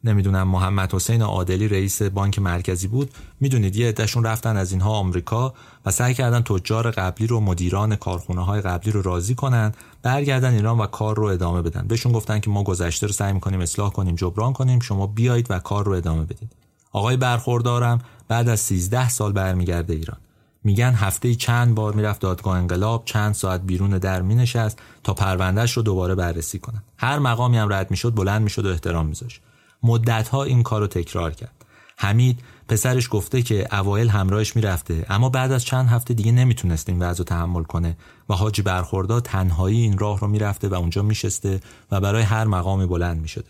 [0.05, 3.11] نمی‌دونم محمد حسین عادلی رئیس بانک مرکزی بود
[3.41, 5.55] می‌دونید یه عدهشون رفتن از اینها آمریکا
[5.87, 9.73] و سعی کردن تجار قبلی رو مدیران کارخونه های قبلی رو راضی کنن
[10.03, 11.87] برگردن ایران و کار رو ادامه بدن.
[11.87, 15.59] بهشون گفتن که ما گذشته رو سعی می‌کنیم اصلاح کنیم جبران کنیم شما بیایید و
[15.59, 16.53] کار رو ادامه بدید.
[16.93, 20.19] آقای برخوردارم بعد از 13 سال برمیگرده ایران.
[20.65, 25.83] میگن هفته چند بار می‌رفت دادگاه انقلاب چند ساعت بیرون در مینشست تا پروندهش رو
[25.83, 26.83] دوباره بررسی کنن.
[26.99, 29.41] هر مقامی هم رد می‌شد بلند می‌شد و احترام میذاشت.
[29.83, 31.65] مدتها این کار رو تکرار کرد.
[31.97, 37.03] حمید پسرش گفته که اوایل همراهش می‌رفته اما بعد از چند هفته دیگه نمی‌تونست این
[37.03, 37.97] وضع تحمل کنه
[38.29, 42.87] و حاجی برخوردا تنهایی این راه رو می‌رفته و اونجا میشسته و برای هر مقامی
[42.87, 43.49] بلند می‌شده.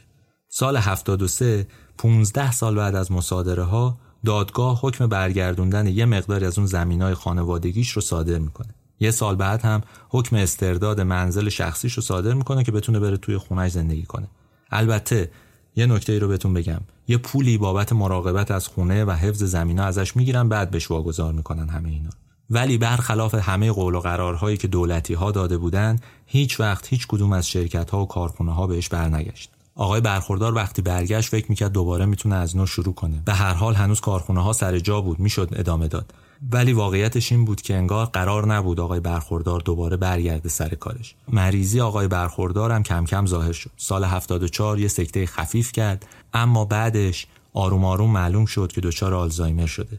[0.49, 1.67] سال 73
[1.99, 7.91] 15 سال بعد از مصادره ها دادگاه حکم برگردوندن یه مقداری از اون زمینای خانوادگیش
[7.91, 8.75] رو صادر می‌کنه.
[9.01, 13.39] یه سال بعد هم حکم استرداد منزل شخصیش رو صادر می‌کنه که بتونه بره توی
[13.39, 14.29] خونش زندگی کنه.
[14.71, 15.31] البته
[15.77, 16.81] یه نکته ای رو بهتون بگم.
[17.09, 21.69] یه پولی بابت مراقبت از خونه و حفظ زمینا ازش می‌گیرن بعد بهش واگذار می‌کنن
[21.69, 22.11] همه اینا.
[22.51, 27.33] ولی برخلاف همه قول و قرارهایی که دولتی ها داده بودن هیچ وقت هیچ کدوم
[27.33, 29.51] از شرکت ها و کارخونه ها بهش برنگشت.
[29.81, 33.23] آقای برخوردار وقتی برگشت فکر می‌کرد دوباره می‌تونه از نو شروع کنه.
[33.25, 36.15] به هر حال هنوز کارخونه ها سر جا بود می‌شد ادامه داد.
[36.53, 41.15] ولی واقعیتش این بود که انگار قرار نبود آقای برخوردار دوباره برگرده سر کارش.
[41.29, 43.71] مریضی آقای برخوردار هم کم کم ظاهر شد.
[43.77, 49.67] سال 74 یه سکته خفیف کرد اما بعدش آروم آروم معلوم شد که دچار آلزایمر
[49.67, 49.99] شده.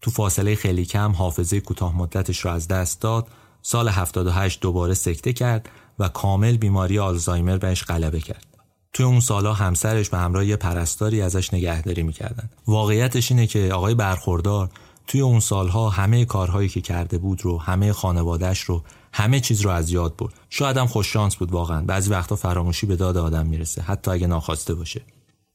[0.00, 3.28] تو فاصله خیلی کم حافظه کوتاه مدتش را از دست داد
[3.62, 5.68] سال 78 دوباره سکته کرد
[5.98, 8.51] و کامل بیماری آلزایمر بهش غلبه کرد.
[8.92, 12.50] توی اون سالا همسرش به همراه یه پرستاری ازش نگهداری می‌کردن.
[12.66, 14.70] واقعیتش اینه که آقای برخوردار
[15.06, 18.82] توی اون سالها همه کارهایی که کرده بود رو همه خانوادهش رو
[19.12, 20.34] همه چیز رو از یاد برد.
[20.50, 21.82] شاید هم خوش شانس بود واقعا.
[21.82, 23.82] بعضی وقتا فراموشی به داد آدم می‌رسه.
[23.82, 25.02] حتی اگه ناخواسته باشه.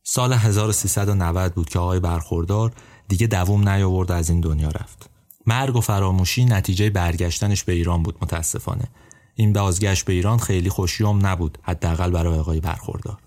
[0.04, 2.72] سال 1390 بود که آقای برخوردار
[3.08, 5.10] دیگه دووم نیاورد از این دنیا رفت.
[5.46, 8.88] مرگ و فراموشی نتیجه برگشتنش به ایران بود متاسفانه.
[9.36, 13.18] این بازگشت به ایران خیلی خوشیوم نبود حداقل برای آقای برخوردار.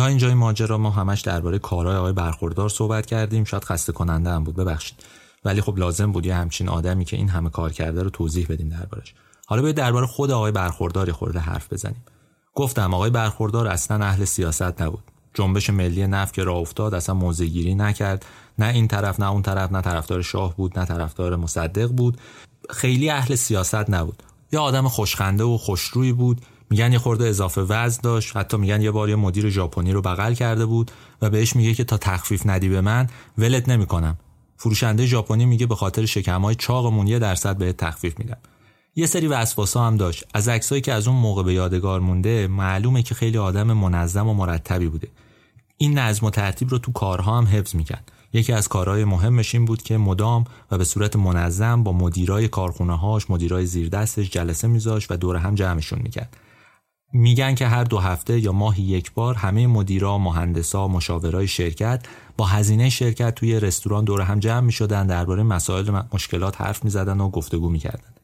[0.00, 3.44] تا اینجای ماجرا ما همش درباره کارهای آقای برخوردار صحبت کردیم.
[3.44, 4.56] شاید خسته کننده هم بود.
[4.56, 5.04] ببخشید.
[5.44, 8.68] ولی خب لازم بود یه همچین آدمی که این همه کار کرده رو توضیح بدیم
[8.68, 9.14] دربارش.
[9.46, 12.04] حالا باید درباره خود آقای برخوردار خورده حرف بزنیم.
[12.54, 15.04] گفتم آقای برخوردار اصلا اهل سیاست نبود.
[15.34, 17.44] جنبش ملی نفت که راه افتاد اصلا موضع
[17.76, 18.26] نکرد.
[18.58, 22.18] نه این طرف نه اون طرف نه طرفدار شاه بود نه طرفدار مصدق بود.
[22.70, 24.22] خیلی اهل سیاست نبود.
[24.52, 26.40] یه آدم خوشخنده و خوشرویی بود.
[26.70, 30.34] میگن یه خورده اضافه وزن داشت حتی میگن یه بار یه مدیر ژاپنی رو بغل
[30.34, 30.90] کرده بود
[31.22, 33.06] و بهش میگه که تا تخفیف ندی به من
[33.38, 34.18] ولت نمی‌کنم.
[34.56, 38.36] فروشنده ژاپنی میگه به خاطر شکمای چاقمون یه درصد بهت تخفیف میدم.
[38.96, 40.24] یه سری وسواسا هم داشت.
[40.34, 44.34] از عکسایی که از اون موقع به یادگار مونده معلومه که خیلی آدم منظم و
[44.34, 45.08] مرتبی بوده.
[45.76, 48.12] این نظم و ترتیب رو تو کارها هم حفظ می‌کرد.
[48.32, 52.98] یکی از کارهای مهمش این بود که مدام و به صورت منظم با مدیرای کارخونه
[52.98, 56.36] هاش مدیرای زیردستش جلسه میذاشت و دور هم جمعشون می‌کرد.
[57.12, 62.06] میگن که هر دو هفته یا ماهی یک بار همه مدیرا، مهندسا، مشاورای شرکت
[62.36, 66.90] با هزینه شرکت توی رستوران دور هم جمع می شدن درباره مسائل مشکلات حرف می
[66.90, 68.14] زدن و گفتگو می کردن.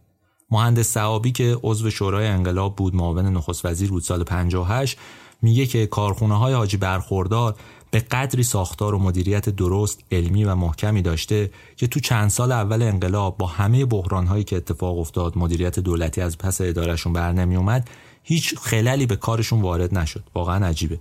[0.50, 4.98] مهندس صحابی که عضو شورای انقلاب بود معاون نخست وزیر بود سال 58
[5.42, 7.54] میگه که کارخونه های حاجی برخوردار
[7.90, 12.82] به قدری ساختار و مدیریت درست علمی و محکمی داشته که تو چند سال اول
[12.82, 17.56] انقلاب با همه بحران هایی که اتفاق افتاد مدیریت دولتی از پس ادارشون بر نمی
[17.56, 17.88] اومد
[18.28, 20.24] هیچ خللی به کارشون وارد نشد.
[20.34, 20.98] واقعا عجیبه.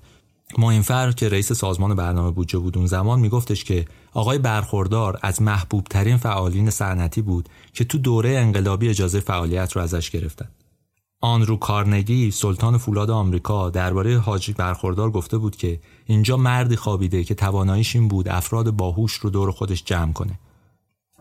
[0.57, 5.83] مهمفر که رئیس سازمان برنامه بودجه بود اون زمان میگفتش که آقای برخوردار از محبوب
[5.83, 10.47] ترین فعالین صنعتی بود که تو دوره انقلابی اجازه فعالیت رو ازش گرفتن.
[11.21, 17.35] آنرو کارنگی سلطان فولاد آمریکا درباره حاجی برخوردار گفته بود که اینجا مردی خوابیده که
[17.35, 20.39] تواناییش این بود افراد باهوش رو دور خودش جمع کنه.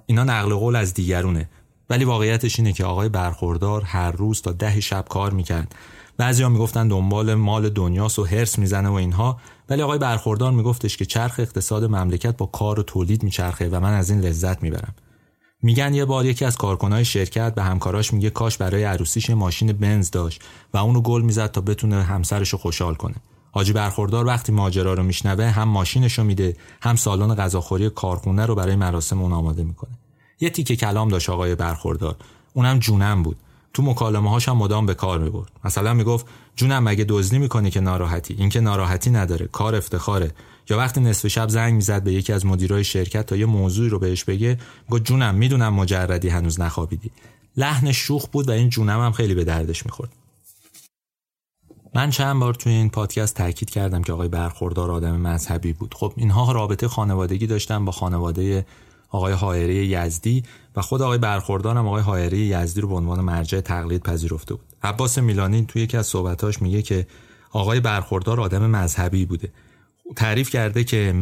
[0.07, 1.49] اینا نقل قول از دیگرونه.
[1.91, 5.75] ولی واقعیتش اینه که آقای برخوردار هر روز تا ده شب کار می‌کرد.
[6.17, 11.05] بعضیا می‌گفتن دنبال مال دنیاست و هرس می‌زنه و اینها ولی آقای برخوردار میگفتش که
[11.05, 14.95] چرخ اقتصاد مملکت با کار و تولید میچرخه و من از این لذت می‌برم.
[15.63, 20.11] میگن یه بار یکی از کارکنای شرکت به همکاراش میگه کاش برای عروسیش ماشین بنز
[20.11, 20.43] داشت
[20.75, 23.15] و اونو گل می‌زد تا بتونه همسرش رو خوشحال کنه.
[23.53, 28.55] حاجی برخوردار وقتی ماجرا رو میشنوه هم ماشینش رو میده هم سالن غذاخوری کارخونه رو
[28.55, 29.99] برای مراسم اون آماده می‌کنه.
[30.41, 32.17] یه تیکه کلام داشت آقای برخوردار.
[32.55, 33.37] اونم جونم بود.
[33.75, 35.53] تو مکالمه هاش هم مدام به کار می‌برد.
[35.65, 38.35] مثلا می‌گفت جونم مگه دزدی می‌کنی که ناراحتی.
[38.39, 40.31] این که ناراحتی نداره کار افتخاره.
[40.71, 43.99] یا وقتی نصف شب زنگ می‌زد به یکی از مدیرای شرکت تا یه موضوعی رو
[43.99, 44.59] بهش بگه
[44.91, 47.11] گفت جونم می‌دونم مجردی هنوز نخوابیدی.
[47.57, 50.13] لحنش شوخ بود و این جونم هم خیلی به دردش می‌خورد.
[51.95, 55.95] من چند بار توی این پادکست تاکید کردم که آقای برخوردار آدم مذهبی بود.
[55.95, 58.67] خب اینها رابطه خانوادگی داشتن با خانواده
[59.15, 60.43] آقای حائری یزدی
[60.77, 64.65] و خود آقای برخوردار هم آقای حائری یزدی رو به عنوان مرجع تقلید پذیرفته بود.
[64.83, 67.07] عباس میلانی توی یکی از صحبتاش میگه که
[67.51, 69.53] آقای برخوردار آدم مذهبی بوده.
[70.17, 71.15] تعریف کرده که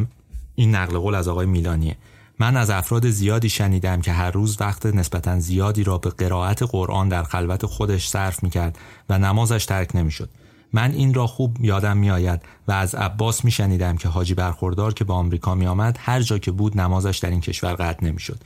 [0.55, 1.97] این نقل قول از آقای میلانیه.
[2.38, 7.09] من از افراد زیادی شنیدم که هر روز وقت نسبتا زیادی را به قرائت قرآن
[7.09, 8.78] در خلوت خودش صرف می‌کرد
[9.09, 10.28] و نمازش ترک نمی‌شد.
[10.73, 15.12] من این را خوب یادم میآید و از عباس میشنیدم که حاجی برخوردار که به
[15.12, 18.39] آمریکا می آمد هر جا که بود نمازش در این کشور قطع نمی‌شد.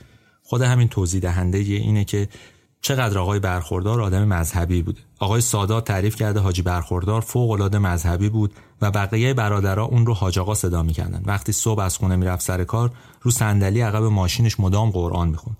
[0.43, 2.27] خود همین توضیح دهنده اینه که
[2.81, 4.99] چقدر آقای برخوردار آدم مذهبی بود.
[5.19, 10.13] آقای سادات تعریف کرده حاجی برخوردار فوق العاده مذهبی بود و بقیه برادرها اون رو
[10.13, 11.23] حاج آقا صدا می‌کردن.
[11.25, 15.57] وقتی صبح از خونه می‌رفت سر کار رو صندلی عقب ماشینش مدام قرآن می‌خوند.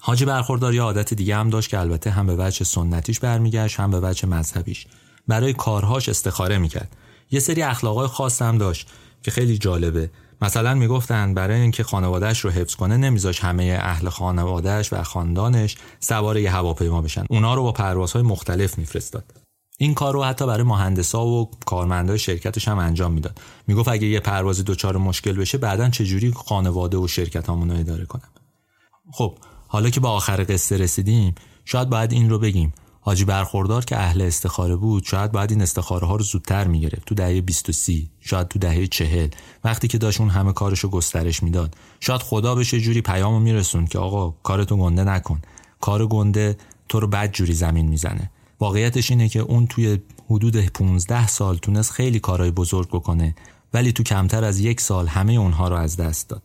[0.00, 3.90] حاجی برخوردار یه عادت دیگه هم داشت که البته هم به وجه سنتیش برمیگشت هم
[3.90, 4.86] به وجه مذهبیش.
[5.28, 6.96] برای کارهاش استخاره می‌کرد.
[7.30, 8.88] یه سری اخلاقای خاص هم داشت
[9.22, 10.10] که خیلی جالبه.
[10.42, 16.38] مثلا می‌گفتن برای اینکه خانوادهش رو حفظ کنه نمیذاش همه اهل خانوادهش و خاندانش سوار
[16.38, 17.24] یه هواپیما بشن.
[17.30, 19.24] اونا رو با پروازهای مختلف میفرستاد.
[19.78, 23.40] این کار رو حتی برای مهندسا و کارمندای شرکتش هم انجام می‌داد.
[23.66, 28.28] می‌گفت اگه یه پروازی دچار مشکل بشه بعدا چجوری خانواده و شرکت رو اداره کنم؟
[29.12, 32.72] خب حالا که به آخر قصه رسیدیم شاید باید این رو بگیم.
[33.10, 37.14] حاجی برخوردار که اهل استخاره بود شاید باید این استخاره ها رو زودتر می‌گرفت تو
[37.14, 39.28] دهه 20 و 30 شاید تو دهه 40
[39.64, 41.74] وقتی که داشت اون همه کارشو گسترش می‌داد.
[42.00, 45.42] شاید خدا بشه جوری پیامو میرسون که آقا کارتو گنده نکن.
[45.80, 46.56] کار گنده
[46.88, 48.30] تو رو بد جوری زمین می‌زنه.
[48.60, 49.98] واقعیتش اینه که اون توی
[50.30, 53.34] حدود 15 سال تونست خیلی کارهای بزرگ بکنه
[53.74, 56.42] ولی تو کمتر از یک سال همه اونها رو از دست داد.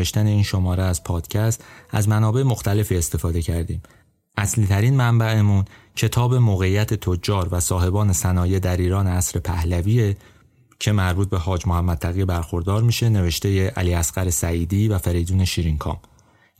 [0.00, 3.82] نوشتن این شماره از پادکست از منابع مختلفی استفاده کردیم.
[4.36, 5.64] اصلی ترین منبعمون
[5.96, 10.16] کتاب موقعیت تجار و صاحبان صنایع در ایران عصر پهلویه
[10.78, 15.98] که مربوط به حاج محمد تقی برخوردار میشه نوشته علی اصغر سعیدی و فریدون شیرینکام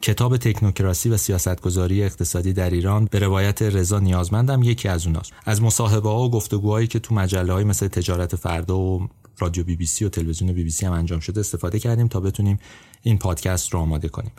[0.03, 5.63] کتاب تکنوکراسی و سیاستگذاری اقتصادی در ایران به روایت رضا نیازمندم یکی از اوناست از
[5.63, 9.09] مصاحبه ها و گفتگوهایی که تو مجله های مثل تجارت فردا و
[9.41, 12.21] رادیو بی بی سی و تلویزیون بی بی سی هم انجام شده استفاده کردیم تا
[12.21, 12.59] بتونیم
[13.03, 14.33] این پادکست رو آماده کنیم.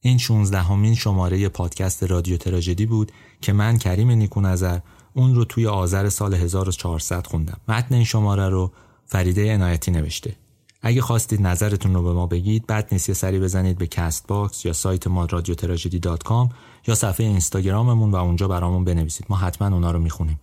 [0.00, 4.78] این 16 همین شماره پادکست رادیو تراژدی بود که من کریم نیکو نظر
[5.14, 7.60] اون رو توی آذر سال 1400 خوندم.
[7.68, 8.72] متن این شماره رو
[9.06, 10.36] فریده عنایتی نوشته.
[10.82, 15.06] اگه خواستید نظرتون رو به ما بگید بد نیست سری بزنید به Castbox یا سایت
[15.06, 16.48] ما رادیو تراژدی dot com
[16.86, 19.26] یا صفحه اینستاگراممون و اونجا برامون بنویسید.
[19.28, 20.40] ما حتما اونا رو می‌خونیم.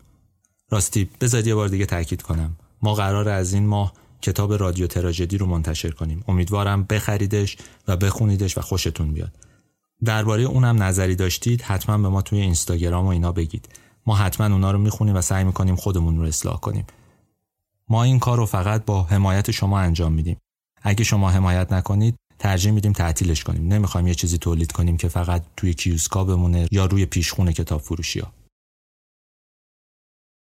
[0.69, 2.57] راستی بذارید یه بار دیگه تاکید کنم.
[2.81, 6.23] ما قرار از این ماه کتاب رادیو تراژدی رو منتشر کنیم.
[6.27, 9.31] امیدوارم بخریدش و بخونیدش و خوشتون بیاد.
[10.05, 13.69] درباره اونم نظری داشتید حتما به ما توی اینستاگرام و اینا بگید.
[14.05, 16.85] ما حتما اونا رو می‌خونیم و سعی می‌کنیم خودمون رو اصلاح کنیم.
[17.89, 20.37] ما این کار رو فقط با حمایت شما انجام میدیم.
[20.81, 23.73] اگه شما حمایت نکنید ترجیح میدیم تعطیلش کنیم.
[23.73, 28.19] نمی‌خوایم یه چیزی تولید کنیم که فقط توی کیوسکا بمونه یا روی پیشخونه کتاب فروشی
[28.19, 28.31] ها.